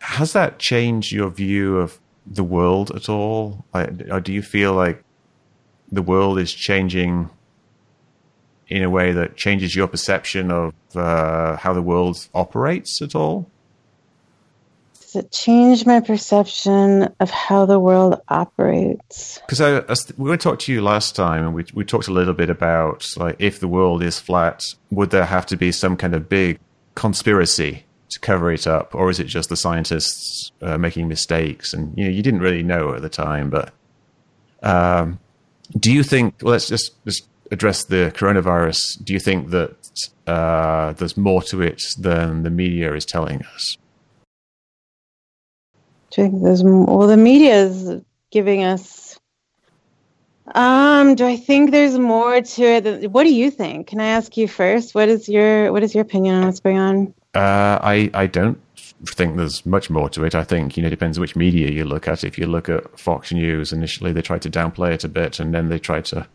[0.00, 3.64] Has that changed your view of the world at all?
[3.74, 5.02] Like, or do you feel like
[5.90, 7.30] the world is changing
[8.68, 13.50] in a way that changes your perception of uh, how the world operates at all?
[15.16, 19.38] It change my perception of how the world operates?
[19.40, 22.12] Because I, I, we were talking to you last time, and we we talked a
[22.12, 25.96] little bit about like if the world is flat, would there have to be some
[25.96, 26.58] kind of big
[26.94, 31.72] conspiracy to cover it up, or is it just the scientists uh, making mistakes?
[31.72, 33.72] And you know, you didn't really know at the time, but
[34.62, 35.18] um,
[35.78, 36.36] do you think?
[36.42, 39.02] Well, let's just just address the coronavirus.
[39.04, 43.76] Do you think that uh, there's more to it than the media is telling us?
[46.12, 49.18] Think there's well the media is giving us
[50.54, 53.88] um do i think there's more to it what do you think?
[53.88, 54.94] Can i ask you first?
[54.94, 57.14] What is your what is your opinion on what's going on?
[57.34, 58.60] Uh, i i don't
[59.04, 60.34] think there's much more to it.
[60.34, 62.24] I think you know it depends which media you look at.
[62.24, 65.52] If you look at fox news initially they tried to downplay it a bit and
[65.52, 66.26] then they tried to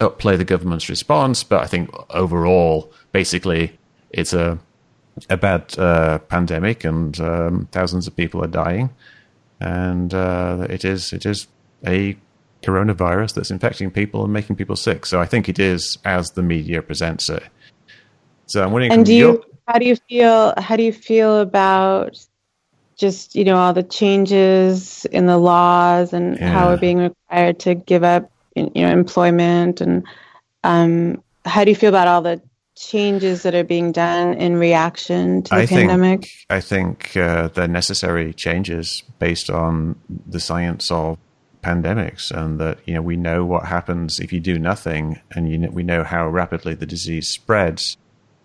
[0.00, 1.42] upplay the government's response.
[1.42, 3.78] But i think overall basically
[4.10, 4.58] it's a
[5.30, 8.90] a bad uh, pandemic and um, thousands of people are dying,
[9.60, 11.46] and uh, it is it is
[11.86, 12.16] a
[12.62, 15.04] coronavirus that's infecting people and making people sick.
[15.06, 17.42] So I think it is as the media presents it.
[18.46, 18.92] So I'm wondering.
[18.92, 19.44] And do you?
[19.68, 20.54] How do you feel?
[20.58, 22.18] How do you feel about
[22.96, 26.52] just you know all the changes in the laws and yeah.
[26.52, 30.04] how we're being required to give up you know employment and
[30.64, 32.40] um, how do you feel about all the
[32.76, 36.22] changes that are being done in reaction to the I pandemic?
[36.22, 41.18] Think, I think uh, they're necessary changes based on the science of
[41.62, 45.58] pandemics, and that you know we know what happens if you do nothing, and you
[45.58, 47.96] know, we know how rapidly the disease spreads.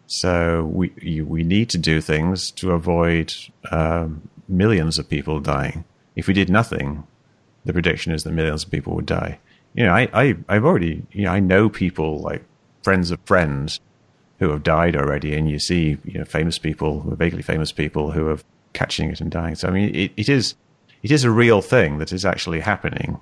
[0.08, 3.34] So we you, we need to do things to avoid
[3.72, 5.86] um, millions of people dying.
[6.16, 7.06] If we did nothing,
[7.66, 9.40] the prediction is that millions of people would die.
[9.74, 12.44] You know, I, I I've already you know I know people like
[12.84, 13.80] friends of friends
[14.40, 18.28] who have died already, and you see you know famous people, vaguely famous people who
[18.30, 18.40] are
[18.74, 19.56] catching it and dying.
[19.56, 20.56] So I mean, it, it is
[21.04, 23.20] it is a real thing that is actually happening.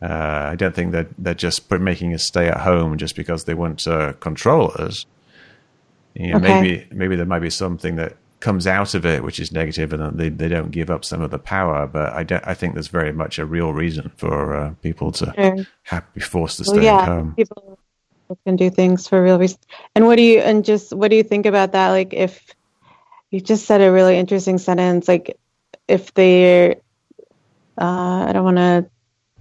[0.00, 3.54] Uh, I don't think that they're just making us stay at home just because they
[3.54, 5.04] want to control us.
[6.14, 6.60] You know, Okay.
[6.60, 10.18] maybe maybe there might be something that comes out of it which is negative, and
[10.18, 11.86] they they don't give up some of the power.
[11.86, 12.46] But I don't.
[12.46, 15.66] I think there's very much a real reason for uh, people to Sure.
[15.84, 17.34] have, be forced to Well, stay yeah, at home.
[17.34, 17.77] people
[18.44, 19.64] can do things for real reasons.
[19.94, 21.90] And what do you and just what do you think about that?
[21.90, 22.54] Like, if
[23.30, 25.38] you just said a really interesting sentence, like
[25.86, 26.76] if they're,
[27.80, 28.86] uh, I don't want to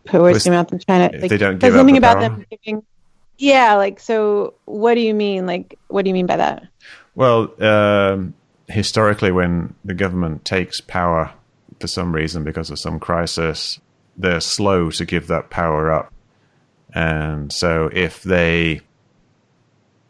[0.06, 0.71] put words in your mouth.
[0.71, 1.15] I'm trying to.
[1.15, 2.30] if Like, they don't give up something the about power?
[2.30, 2.84] them giving.
[3.38, 4.56] Yeah, like so.
[4.65, 5.45] What do you mean?
[5.45, 6.67] Like, what do you mean by that?
[7.15, 8.34] Well, um,
[8.67, 11.34] historically, when the government takes power
[11.80, 13.80] for some reason because of some crisis,
[14.17, 16.12] they're slow to give that power up.
[16.93, 18.82] And so, if they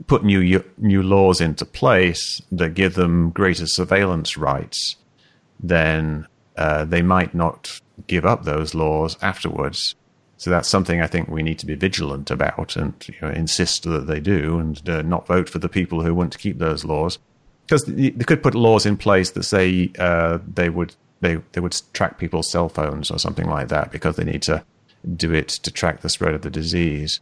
[0.06, 4.96] put new new laws into place that give them greater surveillance rights,
[5.60, 9.96] then uh, they might not give up those laws afterwards.
[10.38, 13.84] So that's something I think we need to be vigilant about and you know, insist
[13.84, 16.86] that they do, and uh, not vote for the people who want to keep those
[16.86, 17.18] laws,
[17.66, 21.76] because they could put laws in place that say uh, they would they they would
[21.94, 24.64] track people's cell phones or something like that because they need to
[25.16, 27.20] do it to track the spread of the disease,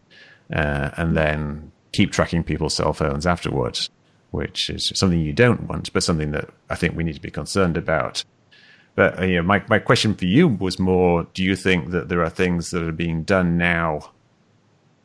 [0.53, 3.89] uh, and then keep tracking people's cell phones afterwards,
[4.31, 7.31] which is something you don't want, but something that I think we need to be
[7.31, 8.23] concerned about.
[8.95, 12.09] But uh, you know, my my question for you was more: Do you think that
[12.09, 14.11] there are things that are being done now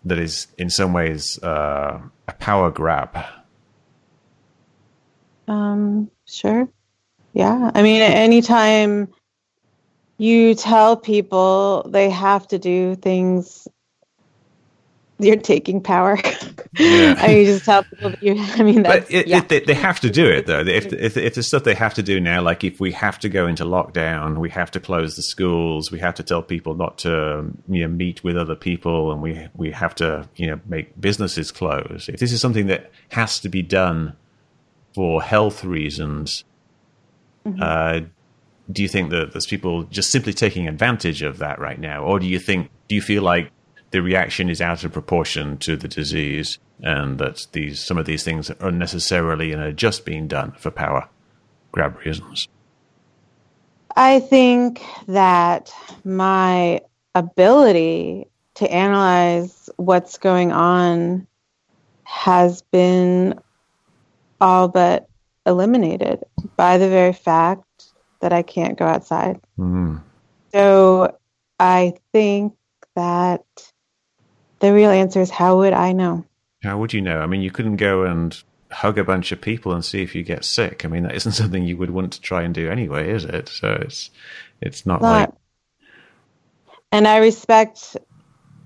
[0.04, 3.18] that is, in some ways, uh, a power grab?
[5.48, 6.68] Um, sure.
[7.33, 7.70] Yeah.
[7.74, 9.09] I mean, anytime
[10.20, 13.66] you tell people they have to do things,
[15.18, 16.18] you're taking power.
[16.78, 17.16] Yeah.
[17.18, 19.38] I mean, you just tell people that you, I mean, that's, But it, yeah.
[19.38, 20.61] it, they, they have to do it though.
[20.61, 23.28] If, if if there's stuff they have to do now, like if we have to
[23.28, 26.98] go into lockdown, we have to close the schools, we have to tell people not
[26.98, 30.98] to you know meet with other people, and we we have to you know make
[31.00, 32.09] businesses close.
[32.09, 34.14] If this is something that has to be done
[34.94, 36.44] for health reasons,
[37.61, 38.02] uh,
[38.70, 42.18] do you think that there's people just simply taking advantage of that right now, or
[42.18, 43.50] do you think do you feel like
[43.90, 48.22] the reaction is out of proportion to the disease, and that these some of these
[48.22, 51.09] things are unnecessarily and are just being done for power
[51.72, 52.48] grab reasons?
[53.96, 55.72] I think that
[56.04, 56.80] my
[57.14, 61.26] ability to analyze what's going on
[62.04, 63.40] has been
[64.40, 65.09] all but
[65.46, 66.22] eliminated
[66.56, 67.64] by the very fact
[68.20, 69.40] that I can't go outside.
[69.59, 70.02] Mm.
[70.52, 71.16] So
[71.59, 72.54] I think
[72.96, 73.44] that
[74.61, 76.24] the real answer is how would I know?
[76.62, 77.20] How would you know?
[77.20, 80.22] I mean, you couldn't go and hug a bunch of people and see if you
[80.22, 80.85] get sick.
[80.85, 83.48] I mean, that isn't something you would want to try and do anyway, is it?
[83.48, 84.11] So it's
[84.61, 85.30] it's not like
[86.92, 87.96] And I respect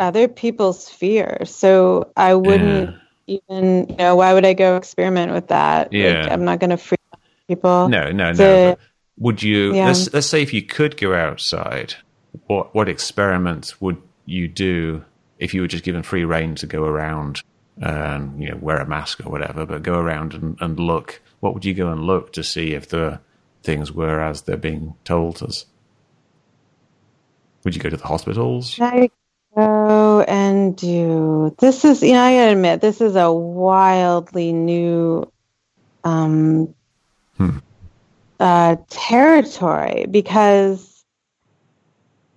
[0.00, 1.44] other people's fear.
[1.44, 5.92] So I wouldn't even, you know, why would I go experiment with that?
[5.92, 6.22] Yeah.
[6.22, 7.00] Like, I'm not going to freak
[7.48, 7.88] people.
[7.88, 8.36] No, no, no.
[8.36, 8.78] But
[9.18, 9.74] would you?
[9.74, 9.86] Yeah.
[9.86, 11.94] Let's let's say if you could go outside,
[12.46, 15.04] what what experiments would you do
[15.38, 17.42] if you were just given free reign to go around
[17.78, 21.20] and you know wear a mask or whatever, but go around and, and look?
[21.40, 23.20] What would you go and look to see if the
[23.62, 25.66] things were as they're being told us?
[27.64, 28.78] Would you go to the hospitals?
[28.80, 29.10] I
[29.54, 35.30] go and do this is you know I gotta admit this is a wildly new
[36.02, 36.74] um
[37.36, 37.58] Hmm.
[38.44, 41.02] Uh territory because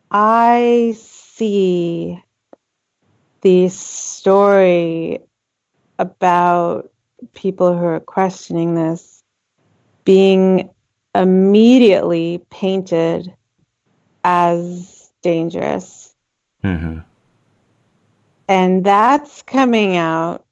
[0.10, 2.24] I see
[3.42, 5.20] the story
[6.00, 6.90] about
[7.34, 9.22] people who are questioning this
[10.06, 10.70] being
[11.14, 13.34] immediately painted
[14.24, 16.16] as dangerous
[16.64, 17.00] Mm-hmm.
[18.48, 20.47] and that's coming out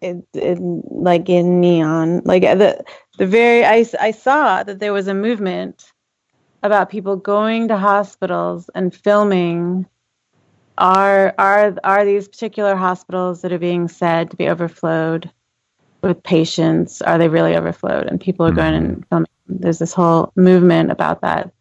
[0.00, 2.22] in, in like in neon.
[2.24, 2.82] Like the
[3.18, 5.92] the very I, I saw that there was a movement
[6.62, 9.86] about people going to hospitals and filming
[10.78, 15.30] are are are these particular hospitals that are being said to be overflowed
[16.02, 17.02] with patients.
[17.02, 18.06] Are they really overflowed?
[18.06, 19.02] And people are going and mm-hmm.
[19.08, 19.26] filming.
[19.46, 21.52] There's this whole movement about that.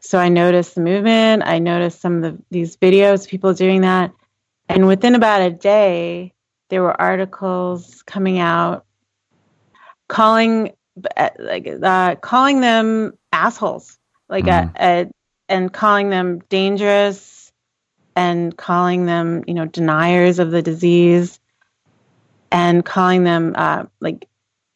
[0.00, 1.42] So i noticed the movement.
[1.44, 4.12] I noticed some of the, these videos people doing that.
[4.68, 6.32] And within about a day
[6.68, 8.84] there were articles coming out
[10.08, 10.72] calling
[11.38, 14.72] like uh, calling them assholes like mm.
[14.76, 15.10] a, a,
[15.48, 17.52] and calling them dangerous
[18.16, 21.38] and calling them you know deniers of the disease
[22.50, 24.26] and calling them uh, like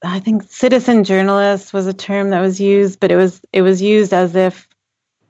[0.05, 3.81] I think citizen journalists was a term that was used, but it was it was
[3.81, 4.68] used as if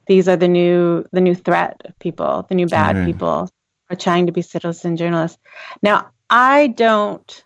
[0.07, 3.07] these are the new the new threat of people, the new bad mm-hmm.
[3.07, 3.51] people
[3.91, 5.39] are trying to be citizen journalists.
[5.83, 7.45] Now, I don't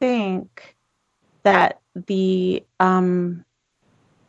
[0.00, 0.74] think
[1.44, 3.44] that the um,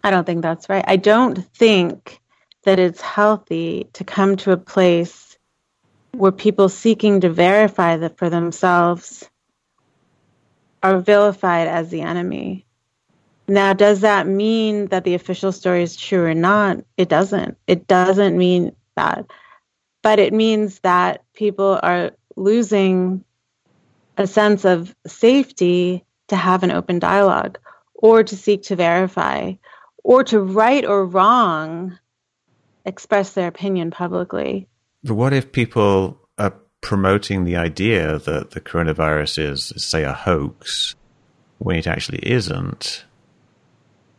[0.03, 0.85] I don't think that's right.
[0.87, 2.21] I don't think
[2.65, 5.39] that it's healthy to come to a place
[6.11, 9.27] where people seeking to verify that for themselves
[10.83, 12.67] are vilified as the enemy.
[13.47, 16.77] Now, does that mean that the official story is true or not?
[16.95, 17.57] It doesn't.
[17.65, 19.25] It doesn't mean that.
[20.03, 23.25] But it means that people are losing
[24.17, 27.57] a sense of safety to have an open dialogue
[27.93, 29.53] or to seek to verify
[30.03, 31.97] or to right or wrong
[32.85, 34.67] express their opinion publicly.
[35.03, 40.95] But what if people are promoting the idea that the coronavirus is, say, a hoax
[41.59, 43.05] when it actually isn't.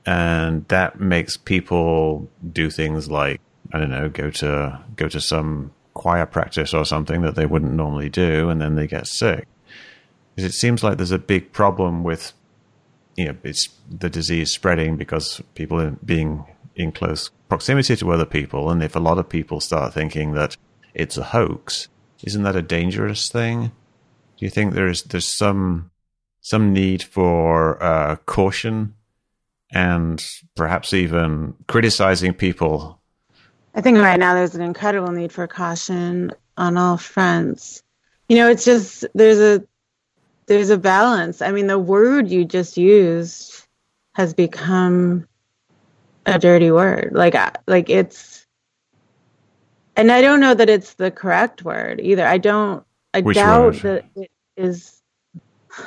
[0.07, 3.40] And that makes people do things like,
[3.72, 7.72] I don't know, go to go to some choir practice or something that they wouldn't
[7.72, 9.46] normally do, and then they get sick.
[10.35, 12.33] Because it seems like there's a big problem with,
[13.16, 18.25] you know, it's the disease spreading because people are being in close proximity to other
[18.25, 20.57] people, and if a lot of people start thinking that
[20.95, 21.88] it's a hoax,
[22.25, 23.73] isn't that a dangerous thing?
[24.38, 25.90] Do you think there's there's some
[26.40, 28.95] some need for uh, caution
[29.71, 30.25] and
[30.57, 33.01] perhaps even criticizing people?
[33.75, 37.83] I think right now there's an incredible need for caution on all fronts.
[38.29, 39.64] You know, it's just there's a
[40.52, 41.40] there's a balance.
[41.40, 43.66] I mean, the word you just used
[44.14, 45.26] has become
[46.26, 47.12] a dirty word.
[47.14, 47.34] Like
[47.66, 48.46] like it's
[49.96, 52.26] and I don't know that it's the correct word either.
[52.26, 52.84] I don't.
[53.14, 55.00] I Which doubt that it is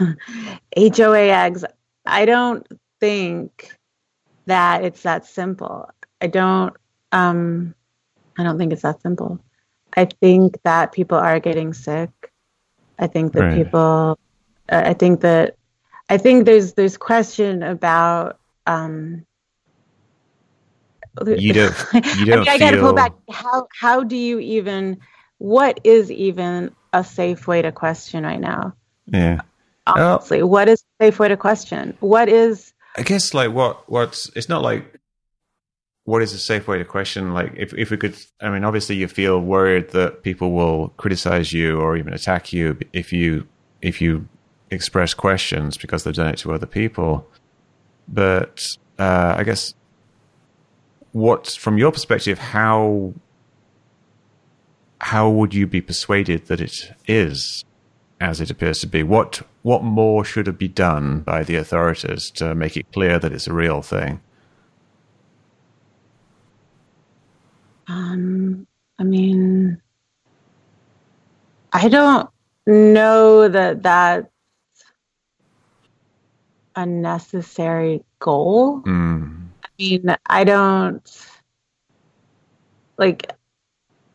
[0.75, 1.63] HOA eggs.
[2.08, 2.65] I don't
[2.99, 3.71] think
[4.47, 5.91] that it's that simple.
[6.21, 6.75] I don't.
[7.12, 7.75] Um,
[8.36, 9.39] I don't think it's that simple.
[9.95, 12.10] I think that people are getting sick.
[12.97, 13.63] I think that right.
[13.63, 14.17] people.
[14.69, 15.56] I think that.
[16.08, 19.25] I think there's there's question about um,
[21.25, 21.75] you don't
[22.17, 23.13] you don't I, mean, I gotta pull back.
[23.30, 24.99] How how do you even
[25.38, 28.73] what is even a safe way to question right now?
[29.08, 29.41] Yeah.
[29.88, 31.95] Honestly well, what is a safe way to question?
[31.99, 34.99] What is i guess like what what's it's not like
[36.06, 37.34] what is a safe way to question?
[37.34, 41.54] Like if, if we could i mean obviously you feel worried that people will criticize
[41.54, 43.47] you or even attack you if you
[43.82, 44.28] if you
[44.76, 47.28] express questions because they've done it to other people
[48.08, 48.62] but
[49.00, 49.74] uh, i guess
[51.16, 53.14] what, from your perspective, how
[55.00, 57.64] how would you be persuaded that it is
[58.20, 59.02] as it appears to be?
[59.02, 63.48] What what more should be done by the authorities to make it clear that it's
[63.48, 64.20] a real thing?
[67.88, 68.68] Um,
[69.00, 69.82] I mean,
[71.72, 72.30] I don't
[72.66, 74.28] know that that's
[76.76, 78.82] a necessary goal.
[78.82, 79.46] Mm
[79.78, 81.28] mean, I don't
[82.98, 83.32] like.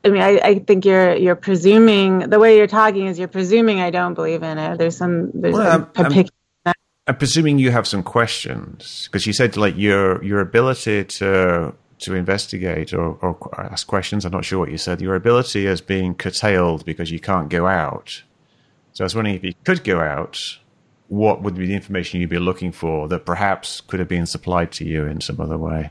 [0.05, 3.81] I mean, I, I think you're you're presuming the way you're talking is you're presuming
[3.81, 4.79] I don't believe in it.
[4.79, 6.75] There's some there's well, I'm, I'm,
[7.07, 12.14] I'm presuming you have some questions because you said like your your ability to to
[12.14, 14.25] investigate or, or, ask questions.
[14.25, 15.03] I'm not sure what you said.
[15.03, 18.22] Your ability is being curtailed because you can't go out.
[18.95, 20.41] So I was wondering if you could go out,
[21.11, 24.70] what would be the information you'd be looking for that perhaps could have been supplied
[24.70, 25.90] to you in some other way?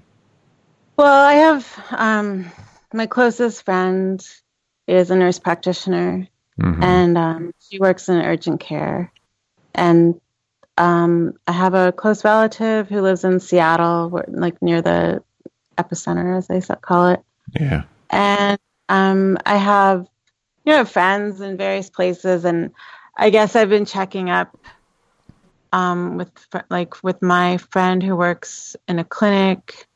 [0.95, 2.49] Well, I have um,
[2.93, 4.26] my closest friend
[4.88, 6.26] is a nurse practitioner,
[6.57, 6.82] mm-hmm.
[6.82, 9.11] and um, she works in urgent care.
[9.76, 10.22] And
[10.78, 15.22] um, I have a close relative who lives in Seattle, like near the
[15.78, 17.20] epicenter, as they call it.
[17.59, 17.84] Yeah.
[18.09, 18.57] And
[18.88, 20.07] um, I have,
[20.63, 22.72] you know, friends in various places, and
[23.17, 24.57] I guess I've been checking up
[25.72, 26.32] um, with
[26.70, 29.88] like with my friend who works in a clinic,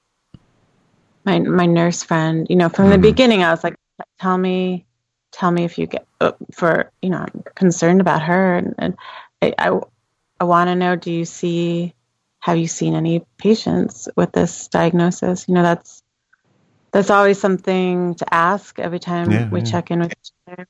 [1.25, 2.47] my my nurse friend.
[2.49, 2.93] You know, from mm-hmm.
[2.93, 3.75] the beginning, I was like,
[4.19, 4.85] "Tell me,
[5.33, 8.95] tell me if you get uh, for you know I'm concerned about her and, and
[9.41, 9.79] I I,
[10.39, 11.93] I want to know do you see
[12.39, 16.01] have you seen any patients with this diagnosis you know that's
[16.91, 19.65] that's always something to ask every time Yeah, we yeah.
[19.65, 20.67] check in with each other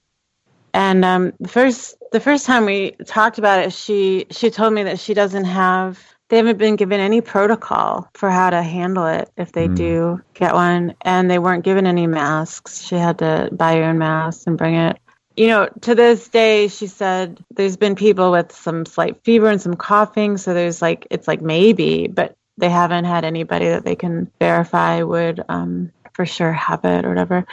[0.74, 4.84] and um, the first the first time we talked about it she she told me
[4.84, 6.00] that she doesn't have
[6.30, 9.76] they haven't been given any protocol for how to handle it if they Mm.
[9.76, 10.96] do get one.
[11.02, 12.82] And they weren't given any masks.
[12.82, 14.98] She had to buy her own mask and bring it.
[15.36, 19.62] You know to this day she said there's been people with some slight fever and
[19.62, 20.38] some coughing.
[20.38, 25.02] So there's like it's like maybe but they haven't had anybody that they can verify
[25.02, 27.46] would um, for sure have it or whatever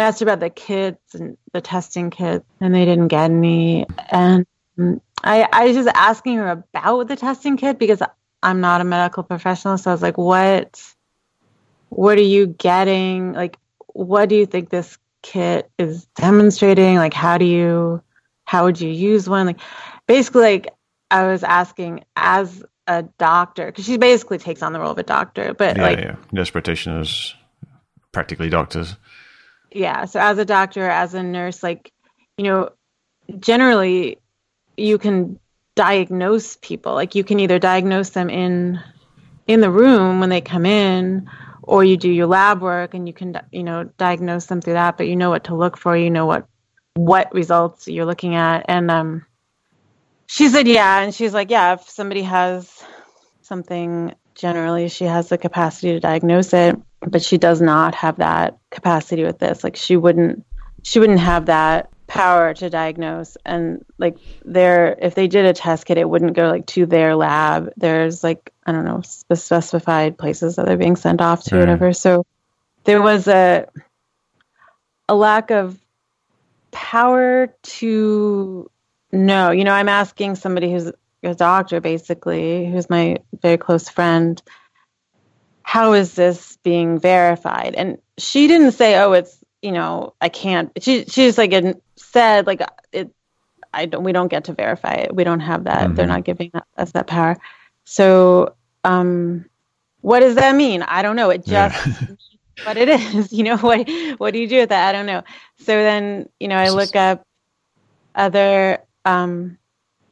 [0.00, 3.86] I asked her about the kids and the testing kits, and they didn't get any.
[4.10, 4.46] And
[5.24, 8.02] I, I was just asking her about the testing kit because
[8.42, 9.78] I'm not a medical professional.
[9.78, 10.82] So I was like, what,
[11.88, 13.32] what are you getting?
[13.32, 16.96] Like, what do you think this kit is demonstrating?
[16.96, 18.02] Like, how do you,
[18.44, 19.46] how would you use one?
[19.46, 19.60] Like,
[20.06, 20.68] basically, like,
[21.10, 25.02] I was asking as a doctor, because she basically takes on the role of a
[25.02, 26.16] doctor, but Yeah, like, yeah.
[26.32, 27.34] Nurse practitioners,
[28.12, 28.96] practically doctors.
[29.70, 31.92] Yeah so as a doctor as a nurse like
[32.36, 32.70] you know
[33.38, 34.18] generally
[34.76, 35.38] you can
[35.78, 36.94] diagnose people.
[36.94, 38.80] Like you can either diagnose them in
[39.46, 41.30] in the room when they come in
[41.62, 44.98] or you do your lab work and you can you know diagnose them through that
[44.98, 46.46] but you know what to look for you know what
[46.94, 48.64] what results you're looking at.
[48.68, 49.24] And um
[50.26, 52.82] she said yeah and she's like yeah if somebody has
[53.42, 58.57] something generally she has the capacity to diagnose it but she does not have that
[58.70, 59.64] capacity with this.
[59.64, 60.44] Like she wouldn't
[60.82, 63.36] she wouldn't have that power to diagnose.
[63.44, 67.14] And like there if they did a test kit it wouldn't go like to their
[67.16, 67.72] lab.
[67.76, 71.60] There's like i don't know spe- specified places that they're being sent off to Right.
[71.60, 71.92] whatever.
[71.92, 72.24] So
[72.84, 73.66] there was a
[75.08, 75.78] a lack of
[76.70, 78.70] power to
[79.12, 79.50] know.
[79.50, 80.92] You know i'm asking somebody who's
[81.22, 84.40] a doctor basically who's my very close friend
[85.68, 87.74] how is this being verified?
[87.74, 90.72] And she didn't say oh it's you know i can't.
[90.82, 91.52] She she just like
[91.98, 93.10] said like it
[93.74, 95.14] i don't we don't get to verify it.
[95.14, 95.94] We don't have that.
[95.94, 96.08] They're Mhm.
[96.16, 97.36] not giving us that power.
[97.84, 98.54] So
[98.84, 99.44] um
[100.00, 100.80] what does that mean?
[100.82, 101.28] I don't know.
[101.28, 102.16] It just Yeah.
[102.64, 103.30] what it is.
[103.36, 104.88] You know what what do you do with that?
[104.88, 105.22] I don't know.
[105.58, 107.24] So then you know i look up
[108.14, 109.58] other um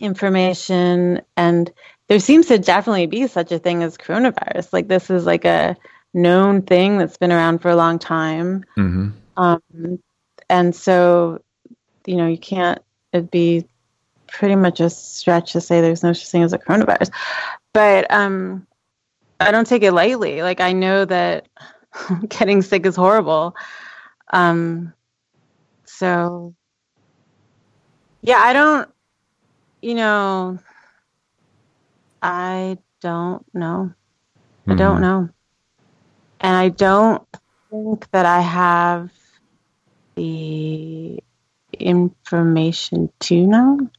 [0.00, 1.72] information and
[2.08, 4.72] there seems to definitely be such a thing as coronavirus.
[4.72, 5.76] Like this is like a
[6.14, 8.64] known thing that's been around for a long time.
[8.74, 9.60] Hmm um,
[10.48, 11.42] and so
[12.06, 12.80] you know you can't
[13.12, 13.66] it'd be
[14.26, 17.10] pretty much a stretch to say there's no such thing as a coronavirus.
[17.72, 18.66] But um
[19.40, 20.42] i don't take it lightly.
[20.42, 21.48] Like i know that
[22.28, 23.54] getting sick is horrible.
[24.32, 24.92] Um
[25.84, 26.54] so
[28.22, 28.90] yeah i don't
[29.80, 30.58] you know
[32.26, 33.92] i don't know
[34.68, 35.02] I don't Mhm.
[35.02, 35.28] know.
[36.40, 37.26] And I don't
[37.70, 39.12] think that I have
[40.16, 41.22] the
[41.72, 43.90] information to know.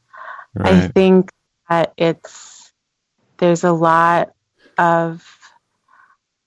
[0.58, 1.30] I think
[1.68, 2.72] that it's,
[3.38, 4.32] there's a lot
[4.78, 5.26] of,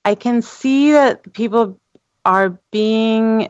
[0.05, 1.79] I can see that people
[2.25, 3.49] are being,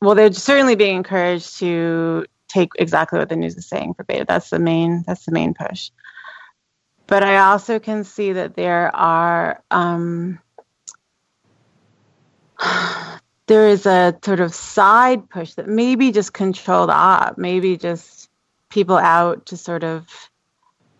[0.00, 4.24] well, they're certainly being encouraged to take exactly what the news is saying for beta.
[4.26, 5.90] That's the main, that's the main push
[7.06, 10.38] but I also can see that there are um,
[13.46, 18.30] there is a sort of side push that maybe just controlled op, maybe just
[18.70, 20.06] people out to sort of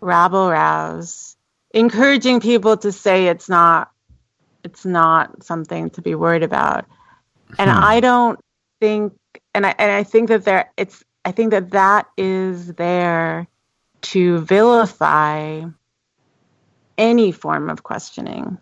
[0.00, 1.36] rabble rouse,
[1.72, 3.90] encouraging people to say it's not
[4.62, 6.86] it's not something to be worried about.
[7.58, 7.82] And Hmm.
[7.82, 8.40] I don't
[8.80, 9.14] think
[9.54, 13.46] and I and I think that there it's I think that that is there
[14.02, 15.62] to vilify
[16.98, 18.58] any form of questioning.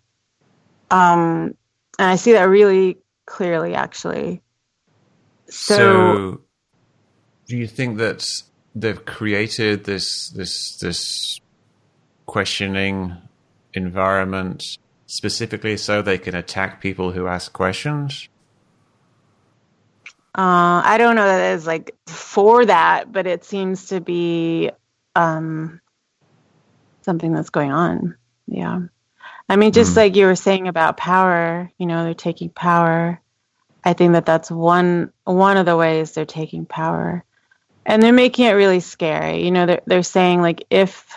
[0.91, 1.55] Um,
[1.99, 4.41] and I see that really clearly, actually.
[5.49, 6.41] So, So-
[7.47, 8.25] do you think that
[8.75, 11.39] they've created this this this
[12.25, 13.15] questioning
[13.73, 14.63] environment
[15.05, 18.29] specifically so they can attack people who ask questions?
[20.35, 24.71] Uh, I don't know that it's like for that, but it seems to be
[25.15, 25.79] um,
[27.01, 28.15] something that's going on.
[28.47, 28.81] Yeah.
[29.49, 29.97] I mean, just Hmm.
[29.97, 33.21] like you were saying about power, you know, they're taking power.
[33.83, 37.23] I think that that's one one of the ways they're taking power,
[37.85, 39.45] and they're making it really scary.
[39.45, 41.07] You know, they're they're saying like if,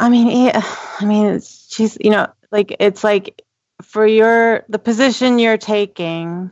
[0.00, 0.62] I mean, yeah,
[1.00, 3.42] I mean, it's she's you know, like it's like
[3.82, 6.50] for your the position you're taking,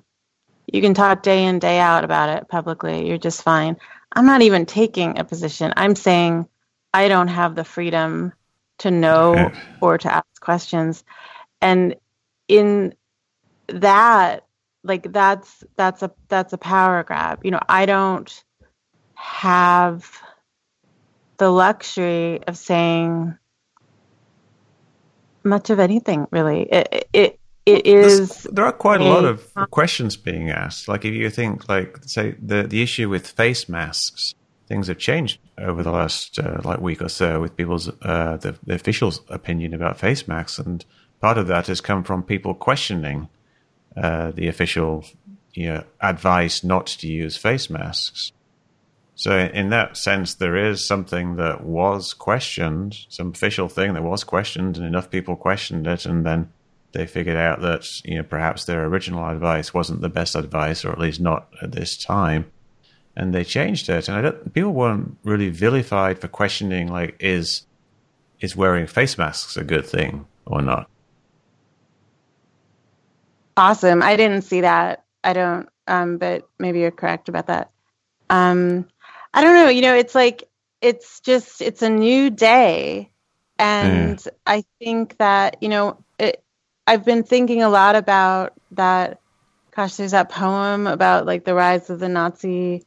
[0.72, 3.08] You can talk day in, day out about it publicly.
[3.08, 3.76] You're just fine.
[4.12, 5.72] I'm not even taking a position.
[5.76, 6.48] I'm saying
[6.94, 8.32] I don't have the freedom
[8.82, 11.04] to know or to ask questions.
[11.60, 11.94] And
[12.48, 12.94] in
[13.68, 14.44] that,
[14.84, 17.44] like that's that's a that's a power grab.
[17.44, 18.44] You know, I don't
[19.14, 20.10] have
[21.36, 23.38] the luxury of saying
[25.44, 26.62] much of anything really.
[26.62, 28.42] It it it is.
[28.50, 30.88] there are quite a, a lot of questions being asked.
[30.88, 34.34] Like if you think, like say the the issue with face masks,
[34.72, 38.56] things have changed over the last uh, like week or so with people's uh, the,
[38.64, 40.86] the officials' opinion about face masks, and
[41.20, 43.28] part of that has come from people questioning
[43.94, 45.04] uh, the official
[45.52, 48.32] you know, advice not to use face masks.
[49.14, 54.24] So in that sense, there is something that was questioned, some official thing that was
[54.24, 56.50] questioned, and enough people questioned it, and then
[56.92, 60.92] they figured out that you know perhaps their original advice wasn't the best advice, or
[60.92, 62.50] at least not at this time,
[63.16, 64.08] and they changed it.
[64.08, 67.66] And I don't, people weren't really vilified for questioning like is
[68.40, 70.88] is wearing face masks a good thing or not.
[73.56, 74.02] Awesome.
[74.02, 75.04] I didn't see that.
[75.22, 75.68] I don't.
[75.86, 77.70] Um, but maybe you're correct about that.
[78.30, 78.88] Um,
[79.34, 79.68] I don't know.
[79.68, 80.48] You know, it's like
[80.80, 83.10] it's just it's a new day,
[83.58, 84.28] and mm.
[84.46, 86.42] I think that you know it,
[86.86, 89.20] I've been thinking a lot about that.
[89.74, 92.84] Gosh, there's that poem about like the rise of the Nazi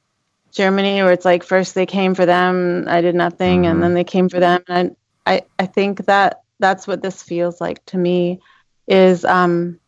[0.56, 3.72] Germany, where it's like first they came for them, I did nothing, mm-hmm.
[3.72, 4.96] and then they came for them, and
[5.26, 8.40] I I think that that's what this feels like to me,
[8.88, 9.80] is um,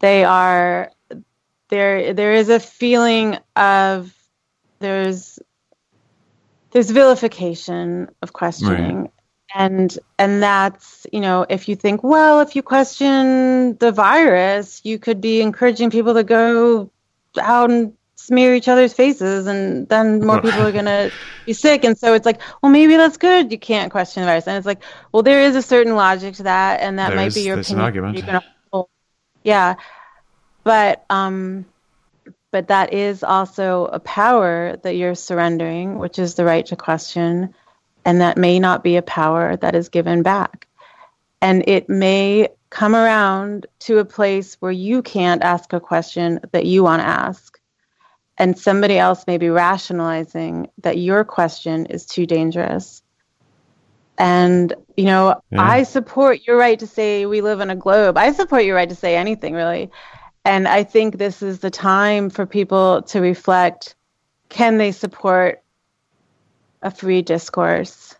[0.00, 0.90] they are
[1.68, 2.14] there.
[2.14, 4.14] There is a feeling of
[4.78, 5.38] there's
[6.70, 9.10] there's vilification of questioning right
[9.54, 14.98] and and that's you know if you think well if you question the virus you
[14.98, 16.90] could be encouraging people to go
[17.40, 21.12] out and smear each other's faces and then more people are going to
[21.44, 21.84] be sick.
[21.84, 23.52] And so it's like well maybe that's good.
[23.52, 24.48] You can't question the virus.
[24.48, 27.28] And it's like well there is a certain logic to that and that there might
[27.28, 27.84] is, be your opinion.
[27.84, 28.26] argument.
[28.26, 28.42] Gonna,
[29.44, 29.74] yeah.
[30.64, 31.66] But um
[32.50, 37.54] but that is also a power that you're surrendering which is the right to question.
[38.04, 40.68] And that may not be a power that is given back.
[41.42, 46.66] And it may come around to a place where you can't ask a question that
[46.66, 47.55] you want to ask.
[48.38, 53.02] And somebody else may be rationalizing that your question is too dangerous.
[54.18, 55.62] And, you know, yeah.
[55.62, 58.16] I support your right to say we live in a globe.
[58.16, 59.90] I support your right to say anything, really.
[60.44, 63.94] And I think this is the time for people to reflect
[64.48, 65.62] can they support
[66.82, 68.14] a free discourse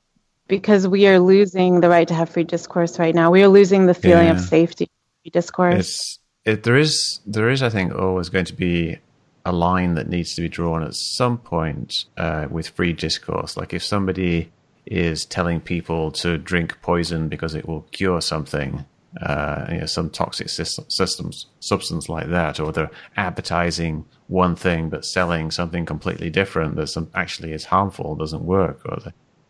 [0.49, 3.31] because we are losing the right to have free discourse right now.
[3.31, 4.33] We are losing the feeling yeah.
[4.33, 4.89] of safety.
[5.23, 6.19] Free discourse.
[6.45, 8.99] It, there is there is I think always going to be
[9.47, 13.57] a line that needs to be drawn at some point uh, with free discourse.
[13.57, 14.51] Like if somebody
[14.85, 18.85] is telling people to drink poison because it will cure something,
[19.23, 24.89] uh, you know, some toxic system, systems, substance like that, or they're advertising one thing
[24.91, 28.99] but selling something completely different that some, actually is harmful, doesn't work, or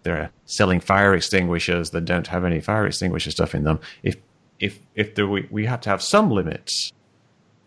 [0.02, 3.80] they're selling fire extinguishers that don't have any fire extinguisher stuff in them.
[4.02, 4.16] If
[4.60, 6.92] if if there, we we have to have some limits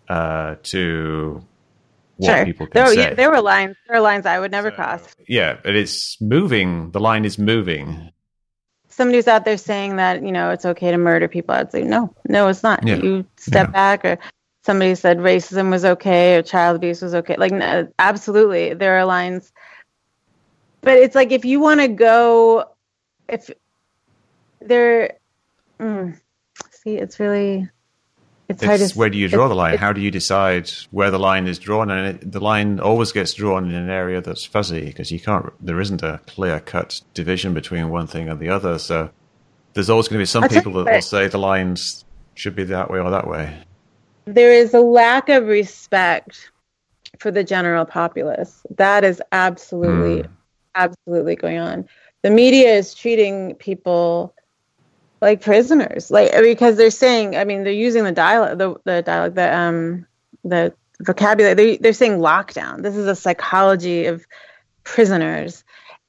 [0.07, 1.43] uh, to
[2.19, 2.45] what sure.
[2.45, 3.01] people can there, say.
[3.01, 3.75] Yeah, there were lines.
[3.87, 5.15] There are lines I would never so, cross.
[5.27, 6.91] Yeah, but it's moving.
[6.91, 8.11] The line is moving
[8.99, 12.13] somebody's out there saying that you know it's okay to murder people, I'd say no,
[12.27, 12.85] no, it's not.
[12.85, 12.97] Yeah.
[12.97, 13.71] You step yeah.
[13.71, 14.19] back, or
[14.63, 17.37] somebody said racism was okay or child abuse was okay.
[17.37, 19.53] Like no, absolutely, there are lines,
[20.81, 22.65] but it's like if you want to go,
[23.29, 23.49] if
[24.59, 25.13] there,
[25.79, 26.19] mm,
[26.71, 27.69] see, it's really
[28.49, 29.77] it's, it's where do you draw the line?
[29.77, 31.91] How do you decide where the line is drawn?
[31.91, 35.53] And it, the line always gets drawn in an area that's fuzzy because you can't.
[35.63, 38.79] There isn't a clear cut division between one thing and the other.
[38.79, 39.11] So
[39.73, 42.89] there's always going to be some people that will say the lines should be that
[42.89, 43.55] way or that way.
[44.25, 46.51] There is a lack of respect
[47.19, 48.65] for the general populace.
[48.77, 50.29] That is absolutely, mm.
[50.73, 51.87] absolutely going on.
[52.23, 54.33] The media is treating people
[55.21, 59.35] like prisoners, like because they're saying, I mean, they're using the dialogue, the, the dialogue,
[59.35, 60.05] the um,
[60.43, 61.53] the vocabulary.
[61.55, 62.81] They they're saying lockdown.
[62.81, 64.25] This is a psychology of
[64.83, 65.63] prisoners,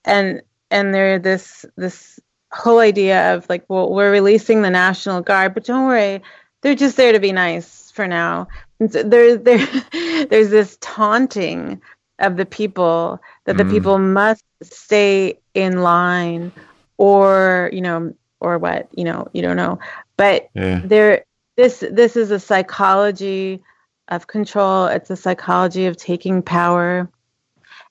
[0.04, 2.20] and and they're this this
[2.52, 6.22] whole idea of like, well, we're releasing the National Guard, but don't worry,
[6.62, 8.48] they're just there to be nice for now.
[8.78, 9.66] And so there, there,
[10.26, 11.80] there's this taunting
[12.18, 13.70] of the people that the mm.
[13.70, 16.52] people must stay in line
[16.98, 19.78] or you know or what you know you don't know
[20.16, 20.80] but yeah.
[20.84, 21.24] there
[21.56, 23.62] this this is a psychology
[24.10, 24.86] of control.
[24.86, 27.08] It's a psychology of taking power.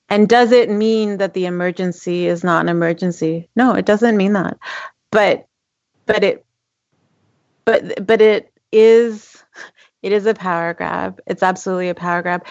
[0.08, 3.48] And does it mean that the emergency is not an emergency?
[3.56, 4.58] No, it doesn't mean that.
[5.10, 5.46] But
[6.06, 6.44] but it
[7.64, 9.42] but but it is
[10.02, 11.20] it is a power grab.
[11.26, 12.44] It's absolutely a power grab.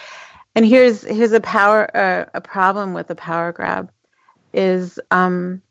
[0.56, 3.92] And here's here's a power uh, a problem with a power grab
[4.52, 5.62] is um,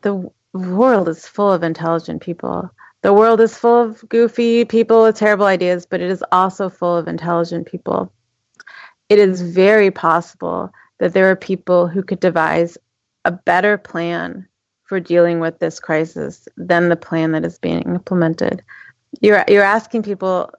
[0.00, 2.70] the world is full of intelligent people.
[3.02, 6.96] The world is full of goofy people with terrible ideas, but it is also full
[6.96, 8.12] of intelligent people.
[9.08, 12.76] It is very possible that there are people who could devise
[13.24, 14.46] a better plan
[14.84, 18.62] for dealing with this crisis than the plan that is being implemented.
[19.20, 20.50] You're you're asking people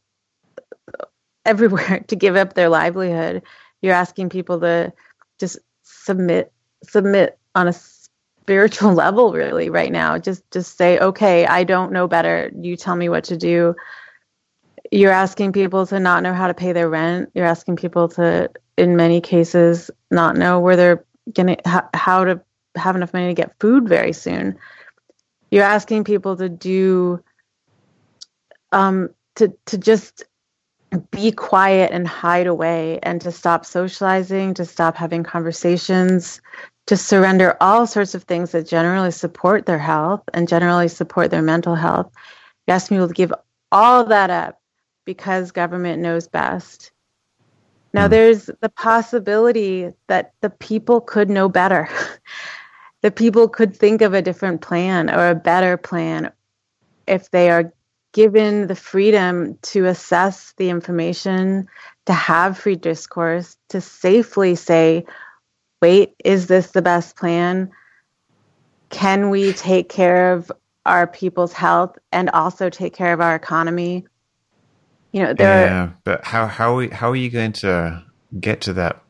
[1.46, 3.44] everywhere to give up their livelihood.
[3.82, 4.94] You're asking people to
[5.40, 6.52] just submit
[6.84, 7.74] submit on a
[8.42, 10.18] spiritual level really right now.
[10.18, 12.52] Just just say, "Okay, I don't know better.
[12.56, 13.76] You tell me what to do."
[14.92, 17.32] You're asking people to not know how to pay their rent.
[17.34, 22.42] You're asking people to in many cases not know where they're going to how to
[22.76, 24.58] have enough money to get food very soon.
[25.50, 27.24] You're asking people to do
[28.72, 30.26] um to to just
[31.12, 36.42] be quiet and hide away and to stop socializing, to stop having conversations,
[36.92, 41.42] to surrender all sorts of things that generally support their health and generally support their
[41.42, 42.12] mental health.
[42.68, 43.34] You ask people to give
[43.72, 44.60] all that up
[45.06, 46.92] because government knows best.
[47.94, 48.10] Now, mm.
[48.10, 51.88] there's the possibility that the people could know better.
[53.02, 56.30] the people could think of a different plan or a better plan
[57.08, 57.72] if they are
[58.12, 61.70] given the freedom to assess the information,
[62.06, 65.06] to have free discourse, to safely say,
[65.82, 67.72] wait, is this the best plan?
[68.90, 70.52] Can we take care of
[70.86, 74.06] our people's health and also take care of our economy?
[75.12, 75.66] You know, there.
[75.66, 78.04] Yeah, are, but how how are, how are you going to
[78.40, 79.02] get to that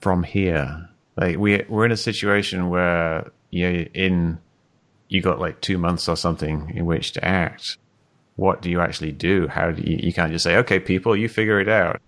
[0.00, 0.88] from here?
[1.16, 4.38] Like we we're in a situation where you in
[5.08, 7.76] you got like two months or something in which to act
[8.36, 9.48] what do you actually do?
[9.48, 12.00] How do you, you can't just say, okay, people, you figure it out.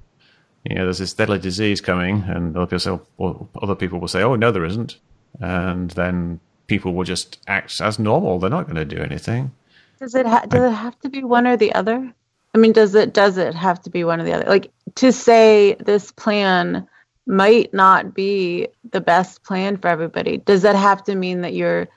[0.69, 4.09] You know, there's this deadly disease coming, and other people, say, well, other people will
[4.09, 4.99] say, oh, no, there isn't.
[5.41, 8.39] And then people will just act as normal.
[8.39, 9.53] They're not going to do anything.
[10.01, 12.13] Does it ha- does it have to be one or the other?
[12.55, 14.45] I mean, does it does it have to be one or the other?
[14.45, 16.87] Like to say this plan
[17.27, 20.39] might not be the best plan for everybody.
[20.39, 21.89] Does that have to mean that you're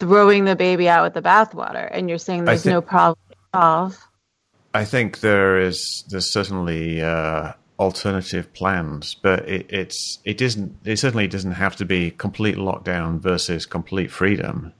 [0.00, 4.08] throwing the baby out with the bathwater and you're saying there's no problem to solve?
[4.74, 10.98] I think there is there's certainly uh, alternative plans, but it, it's it isn't it
[10.98, 14.72] certainly doesn't have to be complete lockdown versus complete freedom.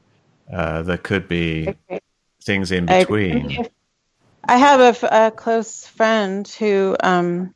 [0.52, 2.00] Uh, there could be okay.
[2.42, 3.66] things in between.
[4.44, 7.54] I, have a, a, close friend who um,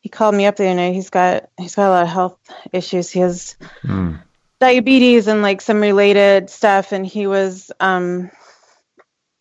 [0.00, 0.94] he called me up the other night.
[0.94, 2.38] He's got he's got a lot of health
[2.72, 3.10] issues.
[3.10, 4.20] He has mm.
[4.58, 8.30] diabetes and like some related stuff, and he was um,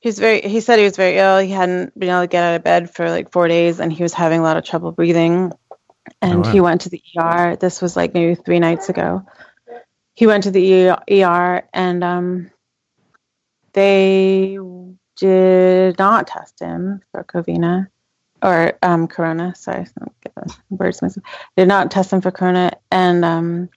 [0.03, 0.41] He's very.
[0.41, 1.39] He said he was very ill.
[1.39, 4.03] He hadn't been able to get out of bed for like four days, and he
[4.03, 5.53] was having a lot of trouble breathing.
[6.21, 6.51] And oh, wow.
[6.51, 7.55] he went to the ER.
[7.55, 9.25] This was like maybe three nights ago.
[10.13, 12.51] He went to the ER, and um,
[13.71, 14.59] they
[15.15, 17.87] did not test him for Covina
[18.41, 19.55] or um, Corona.
[19.55, 19.85] Sorry,
[20.21, 21.25] get the words myself.
[21.55, 23.69] Did not test him for Corona, and um,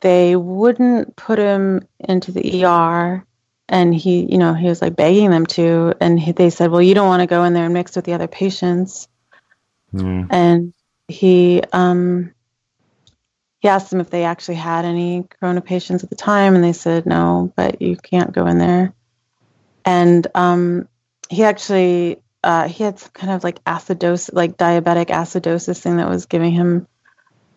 [0.00, 3.24] they wouldn't put him into the ER
[3.68, 5.94] and he you know he was like begging them to.
[6.00, 8.04] And he, they said well you don't want to go in there and mix with
[8.04, 9.08] the other patients.
[9.92, 10.26] Mm.
[10.30, 10.74] and
[11.06, 12.34] he um
[13.60, 16.72] he asked them if they actually had any corona patients at the time and they
[16.72, 18.92] said no but you can't go in there.
[19.84, 20.88] And um
[21.30, 26.08] he actually uh he had some kind of like acidosis like diabetic acidosis thing that
[26.08, 26.86] was giving him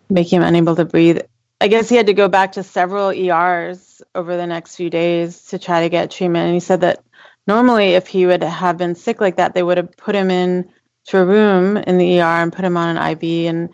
[0.10, 1.20] making him unable to breathe
[1.60, 5.46] I guess he had to go back to several ERs over the next few days
[5.48, 6.46] to try to get treatment.
[6.46, 7.04] And he said that
[7.48, 10.70] normally, if he would have been sick like that, they would have put him in
[11.06, 13.70] to a room in the ER and put him on an IV and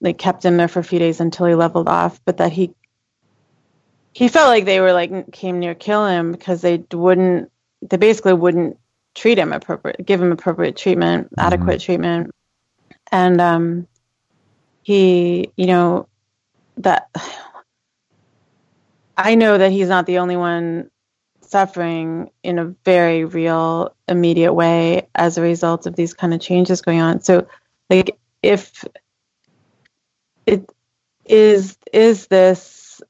[0.00, 2.20] they kept him there for a few days until he leveled off.
[2.24, 2.74] But that he
[4.12, 7.50] he felt like they were like came near kill him because they wouldn't
[7.82, 8.78] they basically wouldn't
[9.14, 11.40] treat him appropriate give him appropriate treatment mm-hmm.
[11.40, 12.30] adequate treatment
[13.10, 13.86] and um
[14.82, 16.06] he you know
[16.78, 17.08] that
[19.16, 20.90] I know that he's not the only one
[21.42, 26.82] suffering in a very real, immediate way as a result of these kind of changes
[26.82, 27.20] going on.
[27.20, 27.46] So,
[27.90, 28.84] like, if
[30.46, 30.70] it
[31.26, 33.00] is, is this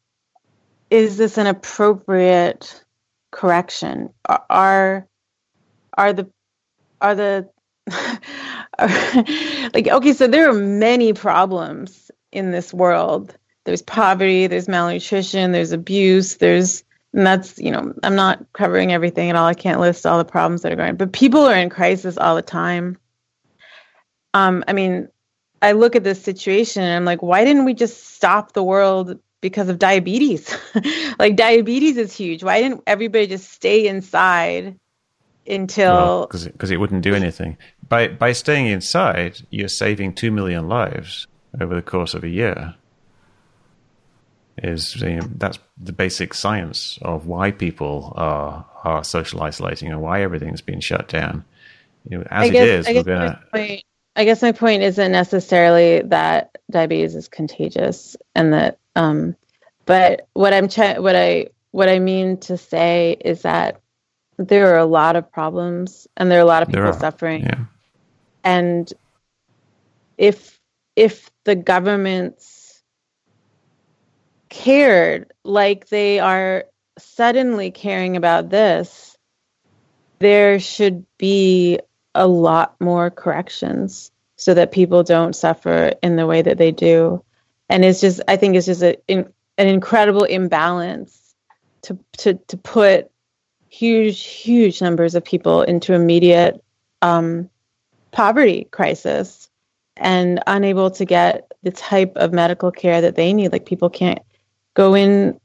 [0.91, 2.85] is this an appropriate
[3.31, 4.13] correction?
[4.29, 5.07] Are
[5.97, 6.29] are the
[7.01, 7.49] are the
[9.75, 13.37] like okay, so there are many problems in this world.
[13.65, 16.83] There's poverty, there's malnutrition, there's abuse, there's
[17.15, 19.47] and that's you know i'm not covering everything at all.
[19.47, 20.97] I can't list all the problems that are going on.
[20.97, 22.99] but people are in crisis all the time.
[24.35, 25.09] Um i mean
[25.61, 29.19] i look at this situation and i'm like why didn't we just stop the world
[29.41, 30.57] because of diabetes?
[31.19, 32.43] Like diabetes is huge.
[32.43, 34.77] Why didn't everybody just stay inside
[35.47, 37.59] until because well, it, it wouldn't do anything.
[37.89, 41.29] By by staying inside you're saving 2 million lives
[41.61, 42.75] over the course of a year
[44.63, 50.01] is you know, that's the basic science of why people are are social isolating and
[50.01, 51.45] why everything's been shut down.
[52.09, 53.43] You know, as guess, it is, we're gonna.
[53.53, 53.85] Point,
[54.17, 58.79] I guess my point isn't necessarily that diabetes is contagious, and that.
[58.95, 59.37] Um,
[59.85, 63.81] but what I'm ch- what I what I mean to say is that
[64.37, 67.65] there are a lot of problems, and there are a lot of people suffering, yeah.
[68.45, 68.93] and
[70.19, 70.61] if
[70.95, 72.52] if the government's
[74.53, 76.67] cared like they are
[76.99, 79.17] suddenly caring about this,
[80.19, 81.81] there should be
[82.15, 87.25] a lot more corrections so that people don't suffer in the way that they do.
[87.71, 91.35] And it's just, I think it's just a, in, an incredible imbalance
[91.83, 93.11] to, to, to put
[93.71, 96.63] huge, huge numbers of people into immediate
[97.01, 97.49] um,
[98.11, 99.49] poverty crisis
[99.97, 103.51] and unable to get the type of medical care that they need.
[103.51, 104.21] Like people can't
[104.75, 105.39] go in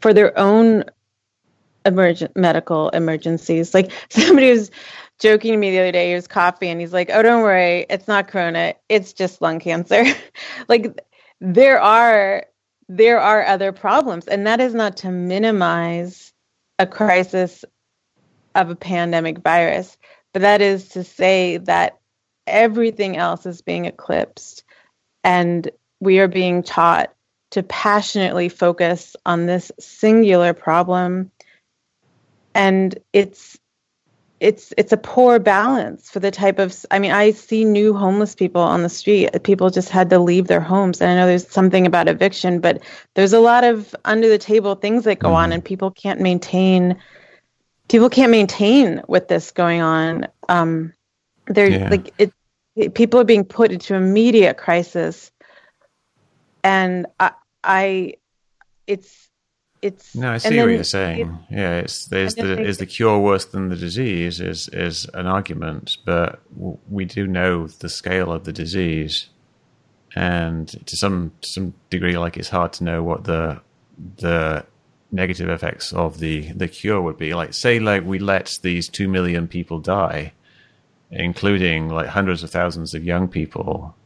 [0.00, 0.84] for their own
[1.84, 3.74] emergent medical emergencies.
[3.74, 4.70] Like somebody was
[5.18, 7.86] joking to me the other day, he was coughing and he's like, Oh, don't worry,
[7.88, 10.04] it's not corona, it's just lung cancer.
[10.68, 11.00] like
[11.40, 12.46] there are
[12.88, 14.26] there are other problems.
[14.26, 16.32] And that is not to minimize
[16.78, 17.64] a crisis
[18.54, 19.96] of a pandemic virus,
[20.32, 21.98] but that is to say that
[22.46, 24.64] everything else is being eclipsed
[25.24, 27.14] and we are being taught
[27.52, 31.30] to passionately focus on this singular problem.
[32.54, 33.58] And it's
[34.40, 38.34] it's it's a poor balance for the type of i mean i see new homeless
[38.34, 39.30] people on the street.
[39.44, 41.00] People just had to leave their homes.
[41.00, 42.82] And i know there's something about eviction but
[43.14, 45.36] there's a lot of under the table things that go mm-hmm.
[45.36, 46.96] on and people can't maintain
[47.88, 50.26] people can't maintain with this going on.
[50.48, 50.92] Um
[51.46, 51.88] they're yeah.
[51.88, 52.32] like it,
[52.74, 55.30] it, people are being put into immediate crisis.
[56.64, 57.32] And I,
[57.64, 58.14] I,
[58.86, 59.28] it's,
[59.82, 60.14] it's.
[60.14, 61.20] No, I see what you're saying.
[61.50, 65.26] It, yeah, it's there's the is the cure worse than the disease is is an
[65.26, 66.40] argument, but
[66.88, 69.28] we do know the scale of the disease,
[70.14, 73.60] and to some to some degree, like it's hard to know what the
[74.16, 74.64] the
[75.10, 77.34] negative effects of the the cure would be.
[77.34, 80.32] Like, say, like we let these two million people die,
[81.10, 83.96] including like hundreds of thousands of young people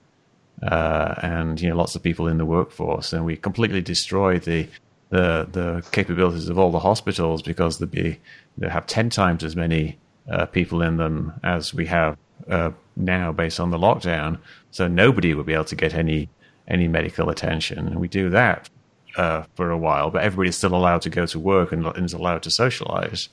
[0.62, 4.68] uh, and you know lots of people in the workforce, and we completely destroy the
[5.10, 8.18] the the capabilities of all the hospitals because they be
[8.58, 9.98] they have ten times as many
[10.30, 12.16] uh, people in them as we have
[12.48, 14.38] uh, now based on the lockdown.
[14.70, 16.28] So nobody would be able to get any
[16.66, 18.68] any medical attention, and we do that
[19.16, 22.12] uh, for a while, but everybody's still allowed to go to work and, and is
[22.12, 23.28] allowed to socialize.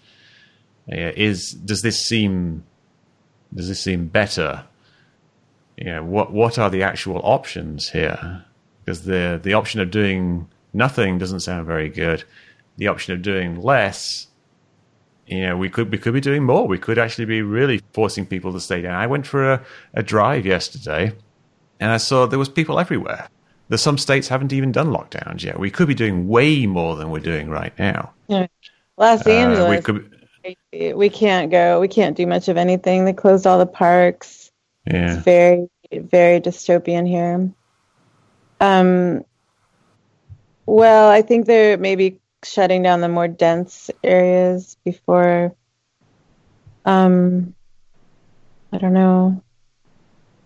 [0.88, 2.64] is does this seem
[3.54, 4.66] does this seem better
[5.78, 8.46] you know, what what are the actual options here?
[8.84, 12.24] Because the the option of doing nothing doesn't sound very good.
[12.78, 14.28] The option of doing less,
[15.28, 16.68] you know, we could we could be doing more.
[16.68, 18.96] We could actually be really forcing people to stay down.
[18.96, 21.14] I went for a, a drive yesterday,
[21.80, 23.28] and I saw there was people everywhere.
[23.70, 25.58] There's some states haven't even done lockdowns yet.
[25.58, 28.14] We could be doing way more than we're doing right now.
[28.28, 28.48] Yeah.
[28.98, 31.80] Los Angeles, uh, we, could, we can't go.
[31.80, 33.06] We can't do much of anything.
[33.06, 34.43] They closed all the parks
[34.86, 37.52] It's very, very dystopian here.
[38.60, 39.26] Um,
[40.66, 45.56] well, I think they're maybe shutting down the more dense areas before.
[46.86, 47.56] Um,
[48.72, 49.43] I don't know.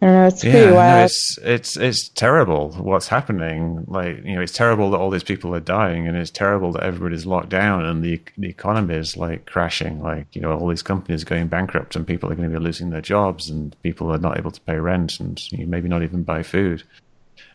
[0.02, 0.28] Know.
[0.28, 1.00] It's pretty yeah, wild.
[1.00, 3.84] No, it's it's it's terrible what's happening.
[3.88, 6.84] Like you know, it's terrible that all these people are dying, and it's terrible that
[6.84, 10.02] everybody's locked down and the the economy is like crashing.
[10.02, 12.92] Like you know, all these companies going bankrupt, and people are going to be losing
[12.92, 16.04] their jobs, and people are not able to pay rent, and you know, maybe not
[16.04, 16.84] even buy food.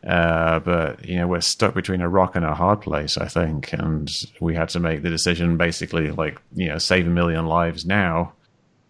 [0.04, 3.72] Uh, but you know, we're stuck between a rock and a hard place, I think,
[3.72, 7.84] and we had to make the decision basically, like you know, save a million lives
[7.86, 8.32] now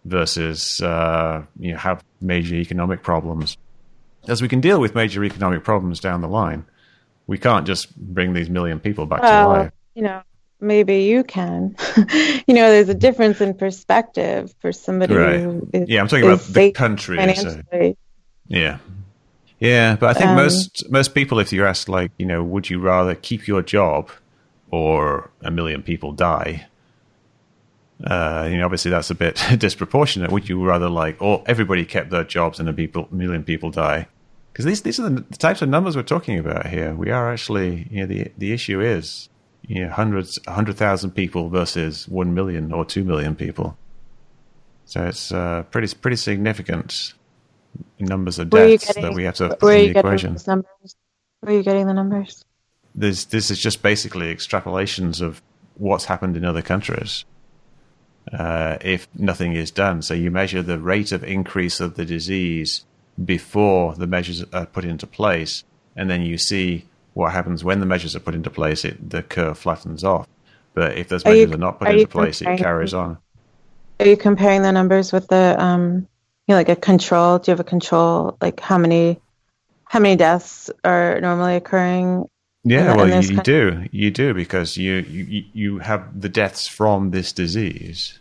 [0.05, 3.57] versus uh, you know, have major economic problems.
[4.27, 6.65] As we can deal with major economic problems down the line,
[7.27, 9.71] we can't just bring these million people back well, to life.
[9.95, 10.21] You know,
[10.59, 11.75] maybe you can.
[12.47, 15.39] you know, there's a difference in perspective for somebody right.
[15.39, 17.35] who is, yeah, I'm talking about the country.
[17.35, 17.61] So.
[18.47, 18.77] Yeah.
[19.59, 22.69] Yeah, but I think Um, most most people, if you're asked, like, you know, would
[22.69, 24.09] you rather keep your job
[24.71, 26.65] or a million people die?
[28.03, 30.31] Uh, you know, obviously that's a bit disproportionate.
[30.31, 34.07] Would you rather like, oh, everybody kept their jobs and a people, million people die?
[34.51, 36.93] Because these these are the, types of numbers we're talking about here.
[36.93, 39.29] We are actually, you know, the the issue is,
[39.63, 43.77] you know, hundreds, a hundred thousand people versus one million or two million people.
[44.85, 47.13] So it's uh, pretty pretty significant
[47.99, 50.37] numbers of Where are you deaths that getting- we have to put in the equation.
[50.45, 50.95] numbers?
[51.39, 52.45] Where are you getting the numbers?
[52.93, 55.41] This this is just basically extrapolations of
[55.77, 57.25] what's happened in other countries.
[58.31, 62.85] Uh, if nothing is done, so you measure the rate of increase of the disease
[63.23, 65.63] before the measures are put into place,
[65.95, 68.85] and then you see what happens when the measures are put into place.
[68.85, 70.27] It the curve flattens off.
[70.73, 73.17] But if those Are you- measures are not put are into place, it carries on.
[73.99, 76.07] Are you comparing the numbers with the um,
[76.47, 77.39] you know, like a control?
[77.39, 78.37] Do you have a control?
[78.41, 79.19] Like how many,
[79.85, 82.27] how many deaths are normally occurring?
[82.65, 87.11] Yeah, well, you, you do, you do, because you you you have the deaths from
[87.11, 88.19] this disease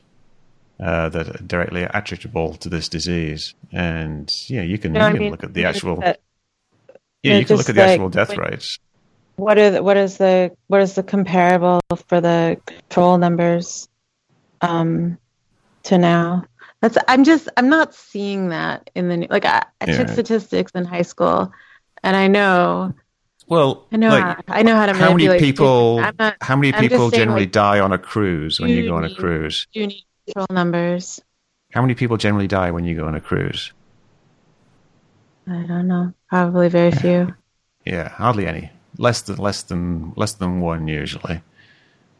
[0.81, 5.13] uh, that are directly attributable to this disease, and yeah, you can, You know, you
[5.13, 6.21] can mean, look at the actual that-
[7.23, 8.79] yeah, yeah, you can look at the like actual death when- rates.
[9.37, 13.89] What are the, what is the what is the comparable for the control numbers
[14.61, 15.19] um,
[15.85, 16.45] to now?
[16.81, 20.85] That's I'm just I'm not seeing that in the like I, I took statistics in
[20.85, 21.51] high school,
[22.03, 22.93] and I know
[23.53, 26.01] Well, I know like, how, I know how to how many people?
[26.01, 28.97] not, how many I'm people generally like, die on a cruise when you you go
[28.97, 29.67] on a cruise?
[29.75, 31.21] you need control numbers.
[31.71, 33.75] How many people generally die when you go on a cruise?
[35.47, 36.15] I don't know.
[36.31, 37.35] Probably very few.
[37.85, 38.71] Yeah, hardly any.
[38.97, 41.43] Less than less than less than one usually.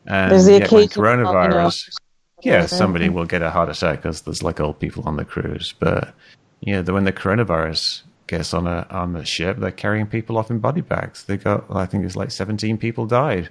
[0.07, 1.95] And There's the yet when coronavirus,
[2.43, 5.73] yeah, somebody will get a heart attack because there's like old people on the cruise.
[5.79, 6.13] But
[6.61, 8.03] yeah, the, when the coronavirus
[8.33, 11.25] gets on a on the ship, they're carrying people off in body bags.
[11.25, 13.51] They got, I think it's like 17 people died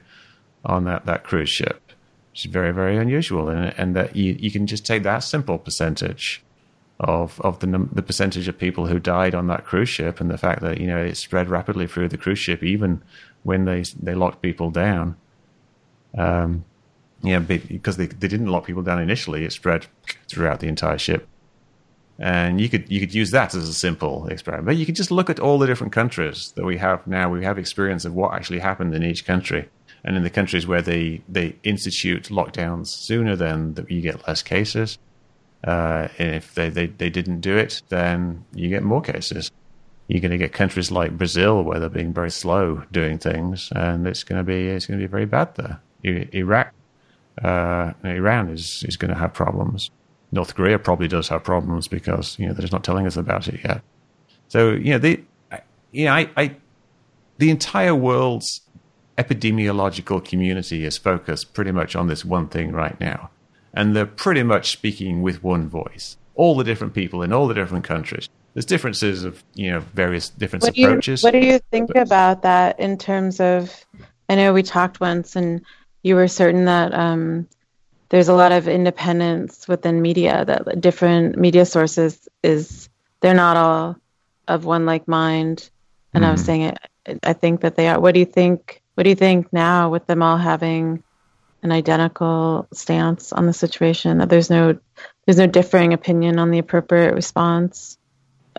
[0.66, 1.94] on that, that cruise ship,
[2.32, 3.48] which is very very unusual.
[3.48, 6.44] And and that you you can just take that simple percentage
[7.00, 10.32] of of the num- the percentage of people who died on that cruise ship, and
[10.32, 13.04] the fact that you know it spread rapidly through the cruise ship, even
[13.44, 15.16] when they they locked people down.
[16.18, 16.66] Um,
[17.22, 19.86] yeah, because they they didn't lock people down initially, it spread
[20.28, 21.28] throughout the entire ship.
[22.22, 24.68] And you could you could use that as a simple experiment.
[24.68, 27.32] But you could just look at all the different countries that we have now.
[27.32, 29.68] We have experience of what actually happened in each country,
[30.04, 35.00] and in the countries where they they institute lockdowns sooner, then you get less cases.
[35.64, 39.52] Uh, and if they, they, they didn't do it, then you get more cases.
[40.08, 44.06] You're going to get countries like Brazil where they're being very slow doing things, and
[44.06, 45.82] it's going to be it's going to be very bad there.
[46.04, 46.72] Iraq,
[47.44, 49.90] uh, Iran is is going to have problems.
[50.32, 53.48] North Korea probably does have problems because you know they're just not telling us about
[53.48, 53.82] it yet.
[54.48, 55.24] So you know the
[55.92, 56.56] you know I, I
[57.38, 58.62] the entire world's
[59.18, 63.30] epidemiological community is focused pretty much on this one thing right now.
[63.74, 66.18] And they're pretty much speaking with one voice.
[66.36, 68.28] All the different people in all the different countries.
[68.54, 71.24] There's differences of, you know, various different What do you approaches.
[71.24, 73.86] what do you think but- about that in terms of?
[74.28, 75.62] I know we talked once, and
[76.04, 77.48] you were certain that um,
[78.12, 80.44] there's a lot of independence within media.
[80.46, 82.90] That different media sources is
[83.22, 83.96] they're not all
[84.48, 85.70] of one like mind.
[86.14, 86.46] And I was Mhm.
[86.46, 87.20] saying it.
[87.24, 88.00] I think that they are.
[88.00, 88.82] What do you think?
[88.96, 91.04] What do you think now with them all having
[91.64, 94.18] an identical stance on the situation?
[94.18, 94.78] That there's no
[95.26, 97.98] there's no differing opinion on the appropriate response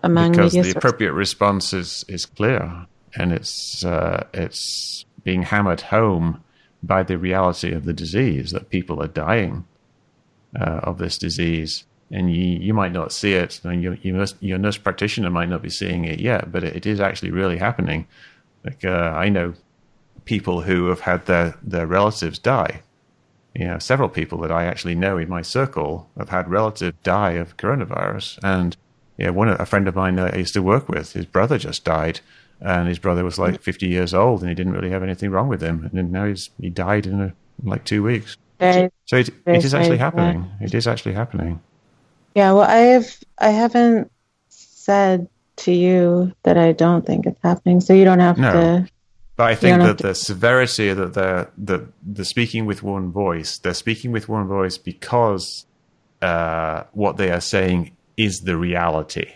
[0.03, 0.77] among because media the sources.
[0.79, 6.43] appropriate response is, is clear and it's uh, it's being hammered home
[6.83, 9.65] by the reality of the disease that people are dying
[10.59, 11.85] uh, of this disease.
[12.11, 13.61] And you, you might not see it.
[13.65, 16.87] And you, you must, your nurse practitioner might not be seeing it yet but it,
[16.87, 18.07] is actually really happening.
[18.65, 19.55] Like uh, I know
[20.25, 22.83] people who have had their, their relatives die.
[23.55, 27.33] You know, several people that I actually know in my circle have had relative die
[27.33, 28.39] of coronavirus.
[28.43, 28.77] And
[29.19, 31.85] yeah, one a friend of mine that I used to work with, his brother just
[31.85, 32.21] died,
[32.65, 35.49] and his brother was like 50 years old, and he didn't really have anything wrong
[35.49, 37.35] with him, and then now he's he died in, a, in
[37.65, 38.37] like two weeks.
[38.61, 40.05] Very So it, it is actually that.
[40.15, 40.51] happening.
[40.61, 41.61] It is actually happening.
[42.35, 43.07] Yeah, well, I have
[43.39, 44.11] I haven't
[44.49, 48.53] said to you that I don't think it's happening, so you don't have No.
[48.53, 48.89] to.
[49.37, 53.59] But I think that to- the severity that they're the the speaking with one voice,
[53.59, 55.67] they're speaking with one voice because
[56.21, 59.27] uh, what they are saying is the reality.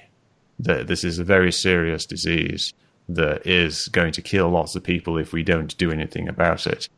[0.60, 2.72] That this is a very serious disease
[3.08, 6.88] that is going to kill lots of people if we don't do anything about it.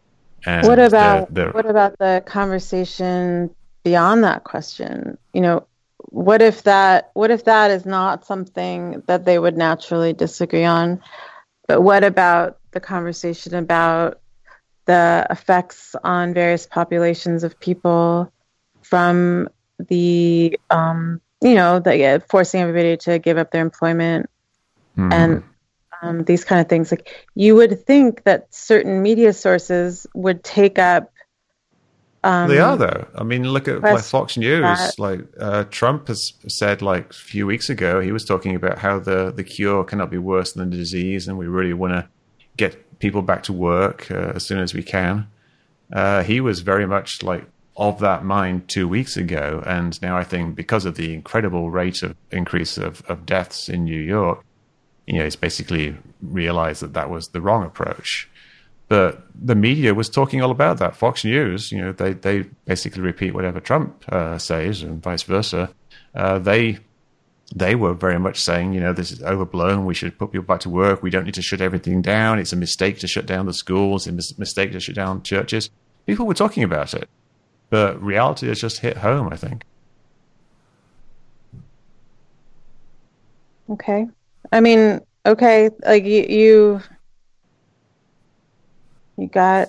[0.46, 3.54] And What about the, the, what about the conversation
[3.84, 5.18] beyond that question?
[5.34, 5.66] You know,
[6.10, 11.00] what if that what if that is not something that they would naturally disagree on
[11.66, 14.20] but what about the conversation about
[14.86, 18.32] the effects on various populations of people
[18.80, 19.48] from
[19.78, 24.30] the um, you know the uh, forcing everybody to give up their employment
[24.96, 25.12] mm.
[25.12, 25.42] and
[26.02, 30.78] um, these kind of things like you would think that certain media sources would take
[30.78, 31.10] up
[32.24, 33.06] um, they are though.
[33.14, 34.62] I mean, look at like Fox News.
[34.62, 34.98] That.
[34.98, 38.98] Like uh, Trump has said, like a few weeks ago, he was talking about how
[38.98, 42.08] the the cure cannot be worse than the disease, and we really want to
[42.56, 45.28] get people back to work uh, as soon as we can.
[45.92, 47.46] Uh, he was very much like
[47.76, 52.02] of that mind two weeks ago, and now I think because of the incredible rate
[52.02, 54.44] of increase of, of deaths in New York,
[55.08, 58.28] you know, he's basically realized that that was the wrong approach.
[58.88, 60.94] But the media was talking all about that.
[60.94, 65.70] Fox News, you know, they they basically repeat whatever Trump uh, says, and vice versa.
[66.14, 66.78] Uh, they
[67.56, 69.86] they were very much saying, you know, this is overblown.
[69.86, 71.02] We should put people back to work.
[71.02, 72.38] We don't need to shut everything down.
[72.38, 74.06] It's a mistake to shut down the schools.
[74.06, 75.70] It's a mistake to shut down churches.
[76.06, 77.08] People were talking about it,
[77.70, 79.30] but reality has just hit home.
[79.32, 79.64] I think.
[83.70, 84.06] Okay,
[84.52, 86.82] I mean, okay, like you, you
[89.16, 89.68] you got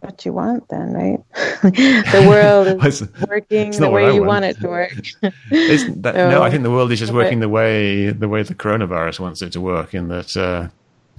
[0.00, 1.20] what you want then, right?
[1.62, 4.28] the world is working the way you want.
[4.28, 4.44] want.
[4.44, 4.92] it to work.
[5.20, 8.54] that, so, no, I think the world is just working the way the way the
[8.54, 9.94] coronavirus wants it to work.
[9.94, 10.68] In that, uh,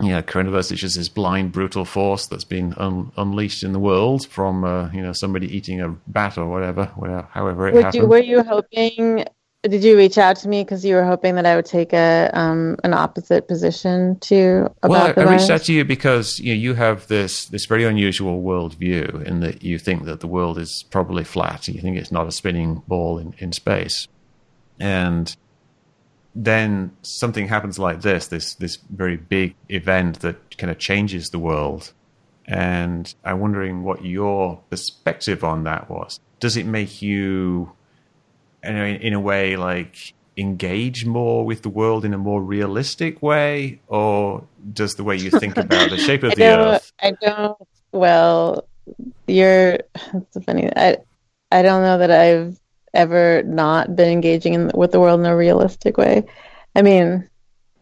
[0.01, 4.25] yeah, coronavirus is just this blind, brutal force that's been un- unleashed in the world
[4.27, 8.03] from uh, you know somebody eating a bat or whatever, whatever however it Would happened.
[8.03, 9.25] You, were you hoping
[9.63, 12.29] did you reach out to me because you were hoping that I would take a
[12.33, 16.53] um, an opposite position to about well, I, I reached out to you because you
[16.53, 20.57] know, you have this this very unusual worldview in that you think that the world
[20.57, 21.67] is probably flat.
[21.67, 24.07] You think it's not a spinning ball in, in space,
[24.79, 25.35] and
[26.33, 31.39] then something happens like this this this very big event that kind of changes the
[31.39, 31.91] world.
[32.45, 36.19] And I'm wondering what your perspective on that was.
[36.39, 37.73] Does it make you
[38.63, 43.21] in a, in a way like engage more with the world in a more realistic
[43.21, 46.91] way, or does the way you think about the shape of the earth?
[47.01, 47.57] I don't.
[47.91, 48.67] Well,
[49.27, 49.79] you're.
[50.13, 50.69] It's funny.
[50.75, 50.97] I
[51.51, 52.59] I don't know that I've
[52.93, 56.25] ever not been engaging in, with the world in a realistic way.
[56.75, 57.29] I mean,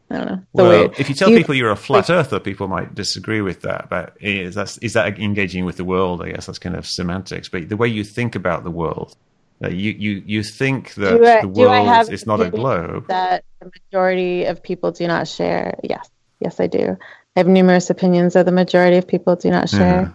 [0.09, 0.43] I don't know.
[0.53, 3.41] well, way, if you tell you, people you're a flat like, earther, people might disagree
[3.41, 3.89] with that.
[3.89, 6.21] But is that is that engaging with the world?
[6.21, 7.49] I guess that's kind of semantics.
[7.49, 9.15] But the way you think about the world
[9.63, 13.07] uh, you, you, you think that I, the world is not a globe.
[13.07, 15.79] That the majority of people do not share.
[15.83, 16.97] Yes, yes, I do.
[17.35, 20.13] I have numerous opinions that the majority of people do not share.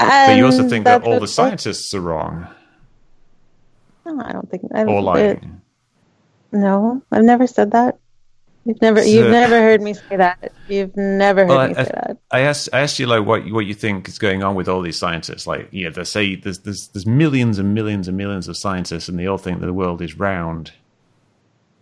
[0.00, 0.26] Yeah.
[0.26, 2.46] But you also think that all the scientists are wrong.
[4.06, 4.62] No, I don't think.
[4.74, 5.24] I don't or lying.
[5.24, 5.44] It,
[6.52, 7.98] no, I've never said that.
[8.68, 10.52] You've never, so, you've never heard me say that.
[10.68, 12.18] You've never heard well, me I, say that.
[12.30, 14.82] I asked, I asked you like what what you think is going on with all
[14.82, 15.46] these scientists.
[15.46, 19.18] Like, yeah, they say there's there's there's millions and millions and millions of scientists, and
[19.18, 20.72] they all think that the world is round.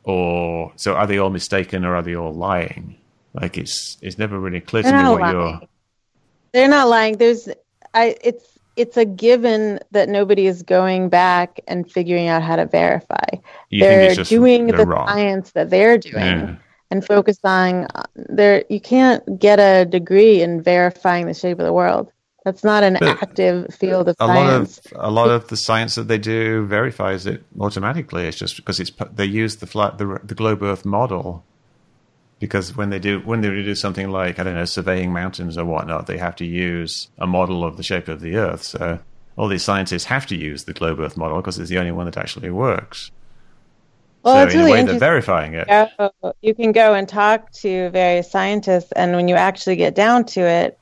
[0.05, 2.97] Or so, are they all mistaken, or are they all lying?
[3.35, 5.35] Like, it's it's never really clear They're to me what lying.
[5.35, 5.61] you're.
[6.53, 7.17] They're not lying.
[7.17, 7.49] There's,
[7.95, 12.67] I it's it's a given that nobody is going back and figuring out how to
[12.67, 13.27] verify.
[13.71, 15.09] You they're doing they're the wrong.
[15.09, 16.15] science that they're doing.
[16.15, 16.57] Yeah
[16.91, 21.65] and focus on uh, there you can't get a degree in verifying the shape of
[21.65, 22.11] the world.
[22.45, 24.81] That's not an but active field of a science.
[24.93, 28.27] lot of a lot of the science that they do verifies it automatically.
[28.27, 31.45] It's just because it's they use the flat the, the globe earth model
[32.39, 35.65] because when they do when they do something like i don't know surveying mountains or
[35.65, 38.63] whatnot they have to use a model of the shape of the earth.
[38.63, 39.01] So
[39.37, 42.07] all these scientists have to use the globe earth model because it's the only one
[42.07, 43.11] that actually works
[44.27, 45.69] well, so in really a way, they're verifying it.
[46.43, 50.41] You can go and talk to various scientists, and when you actually get down to
[50.41, 50.79] it,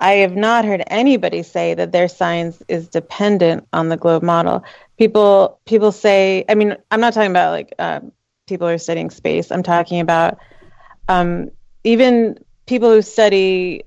[0.00, 4.64] I have not heard anybody say that their science is dependent on the globe model.
[4.98, 8.00] People people say, I mean, I'm not talking about like uh,
[8.48, 9.52] people who are studying space.
[9.52, 10.38] I'm talking about
[11.08, 11.50] um,
[11.84, 13.84] even people who study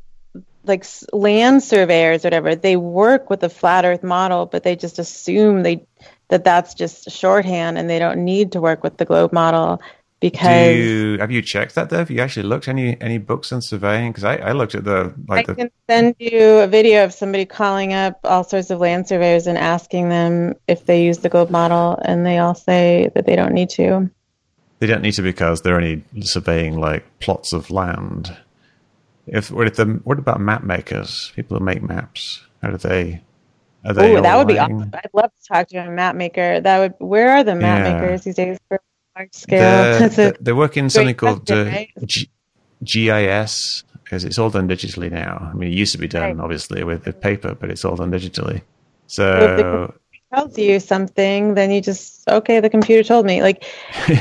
[0.63, 2.55] like land surveyors or whatever.
[2.55, 5.85] They work with the flat Earth model, but they just assume they
[6.29, 9.81] that that's just shorthand and they don't need to work with the globe model
[10.19, 11.99] because you, have you checked that though?
[11.99, 14.11] Have you actually looked any any books on surveying?
[14.11, 15.55] Because I, I looked at the like i the...
[15.55, 19.59] can send you a video of somebody calling up all sorts of land surveyors and
[19.59, 23.53] asking them if they use the globe model and they all say that they don't
[23.53, 24.09] need to.
[24.79, 28.35] They don't need to because they're only surveying like plots of land.
[29.27, 31.31] If what if the what about map makers?
[31.35, 32.41] People who make maps.
[32.63, 33.21] How do they
[33.87, 34.91] Oh, that would be awesome.
[34.93, 36.59] I'd love to talk to a map maker.
[36.59, 36.93] That would.
[36.99, 37.93] Where are the map yeah.
[37.93, 38.79] makers these days for
[39.15, 40.09] large scale?
[40.09, 41.89] They're, they're working something called uh, right?
[42.05, 42.29] G-
[42.83, 45.49] GIS because it's all done digitally now.
[45.51, 46.39] I mean, it used to be done right.
[46.39, 48.61] obviously with the paper, but it's all done digitally.
[49.07, 49.93] So
[50.33, 53.41] tells you something, then you just okay, the computer told me.
[53.41, 53.65] Like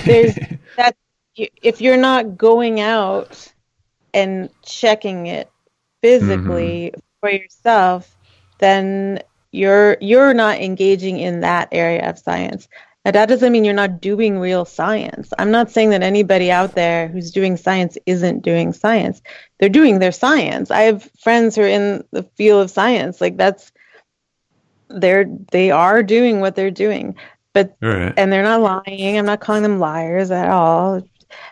[0.04, 0.34] there's
[0.76, 0.96] that
[1.36, 3.52] if you're not going out
[4.14, 5.50] and checking it
[6.02, 7.00] physically mm-hmm.
[7.20, 8.16] for yourself,
[8.58, 9.22] then
[9.57, 12.68] you're you're not engaging in that area of science.
[13.07, 15.32] Now, that doesn't mean you're not doing real science.
[15.38, 19.22] I'm not saying that anybody out there who's doing science isn't doing science.
[19.59, 20.72] They're doing their science.
[20.72, 23.20] I have friends who are in the field of science.
[23.20, 23.70] Like that's
[24.88, 27.14] they're they are doing what they're doing.
[27.52, 28.12] But right.
[28.16, 29.16] and they're not lying.
[29.16, 31.00] I'm not calling them liars at all.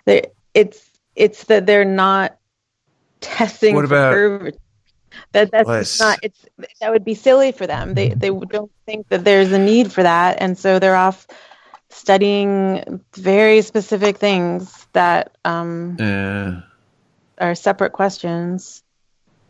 [0.07, 2.37] They're, it's it's that they're not
[3.21, 4.55] testing what about
[5.33, 6.45] that that's not it's
[6.81, 7.95] that would be silly for them.
[7.95, 10.41] They they don't think that there's a need for that.
[10.41, 11.27] And so they're off
[11.91, 16.61] studying very specific things that um uh,
[17.39, 18.83] are separate questions.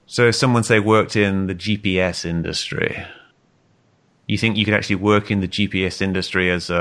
[0.06, 3.06] So if someone say worked in the gps industry
[4.26, 6.74] you think you could actually work in the gps industry as a,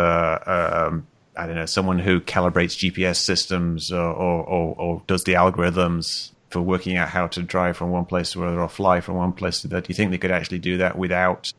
[0.45, 5.23] a um, I don't know, someone who calibrates GPS systems or, or, or, or does
[5.23, 9.01] the algorithms for working out how to drive from one place to another or fly
[9.01, 9.85] from one place to that.
[9.85, 11.51] Do you think they could actually do that without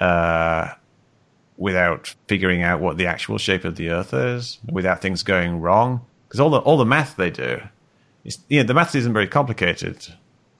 [0.00, 0.72] uh,
[1.56, 6.04] without figuring out what the actual shape of the Earth is, without things going wrong?
[6.26, 7.60] Because all the all the math they do,
[8.24, 10.08] is, you know, the math isn't very complicated.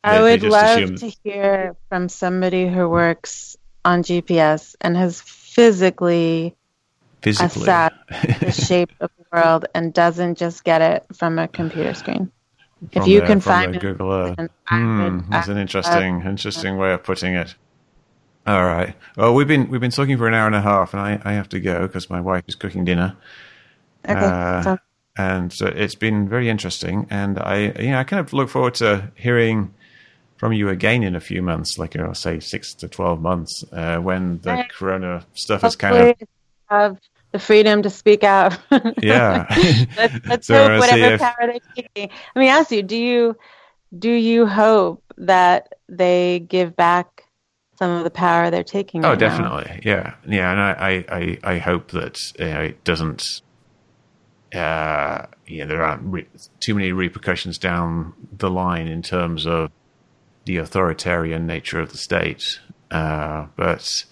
[0.05, 0.97] I they, would they love assume...
[0.97, 6.55] to hear from somebody who works on GPS and has physically,
[7.23, 7.63] physically.
[7.63, 12.31] assessed the shape of the world and doesn't just get it from a computer screen
[12.93, 17.03] if you the, can find Google Earth, hmm, that's an interesting, uh, interesting way of
[17.03, 17.55] putting it.
[18.47, 18.95] All right.
[19.17, 21.33] Well, we've been we've been talking for an hour and a half, and I, I
[21.33, 23.17] have to go because my wife is cooking dinner.
[24.09, 24.21] Okay.
[24.21, 24.77] Uh.
[25.17, 28.75] And so it's been very interesting, and I you know I kind of look forward
[28.75, 29.73] to hearing
[30.37, 33.99] from you again in a few months, like I'll say six to twelve months, uh,
[33.99, 36.29] when the Corona stuff is kind of
[36.69, 36.99] have
[37.35, 38.57] the freedom to speak out.
[39.03, 39.47] yeah.
[39.97, 41.21] let's, let's so hope whatever if...
[41.21, 42.11] power they're taking.
[42.37, 43.37] Let me ask you: Do you
[43.99, 47.25] do you hope that they give back
[47.77, 49.05] some of the power they're taking?
[49.05, 49.65] Oh, right definitely.
[49.69, 49.81] Now?
[49.83, 53.43] Yeah, yeah, and I I I hope that you know, it doesn't.
[54.55, 56.29] Uh, yeah, there aren't re-
[56.61, 59.73] too many repercussions down the line in terms of
[60.45, 62.61] the authoritarian nature of the state.
[62.93, 64.05] Uh, but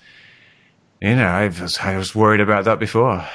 [1.03, 3.27] you know, I was, I was worried about that before.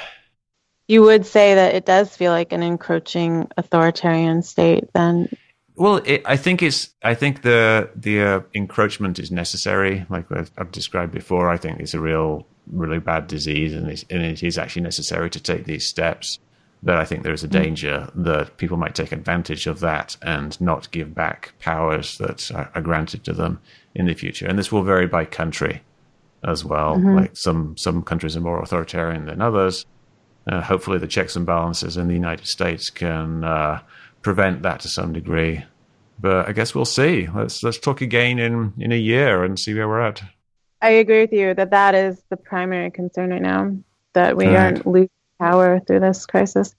[0.87, 5.29] You would say that it does feel like an encroaching authoritarian state, then.
[5.75, 6.95] Well, it, I think it's.
[7.03, 10.05] I think the the uh, encroachment is necessary.
[10.09, 14.41] Like I've described before, I think it's a real, really bad disease, and, and it
[14.41, 16.39] is actually necessary to take these steps.
[16.81, 17.63] But I think there is a mm.
[17.63, 22.71] danger that people might take advantage of that and not give back powers that are,
[22.73, 23.59] are granted to them
[23.93, 24.47] in the future.
[24.47, 25.81] And this will vary by country
[26.47, 26.95] as well.
[26.95, 27.15] Mm-hmm.
[27.17, 29.85] Like some some countries are more authoritarian than others.
[30.49, 33.81] Uh, hopefully, the checks and balances in the United States can uh,
[34.21, 35.63] prevent that to some degree.
[36.19, 37.27] But I guess we'll see.
[37.27, 40.23] Let's let's talk again in in a year and see where we're at.
[40.81, 43.75] I agree with you that that is the primary concern right now.
[44.13, 44.57] That we right.
[44.57, 46.73] aren't losing power through this crisis.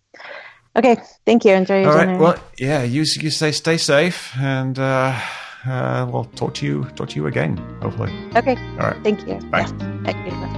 [0.74, 0.96] Okay,
[1.26, 1.52] thank you.
[1.52, 2.12] Enjoy your All dinner.
[2.12, 2.20] right.
[2.20, 2.82] Well, yeah.
[2.82, 4.78] You you say stay safe and.
[4.78, 5.20] Uh,
[5.66, 8.12] uh, we'll talk to you talk to you again, hopefully.
[8.36, 8.56] Okay.
[8.78, 9.02] All right.
[9.02, 9.34] Thank you.
[9.50, 9.66] Bye.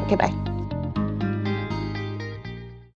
[0.07, 0.50] Okay, bye.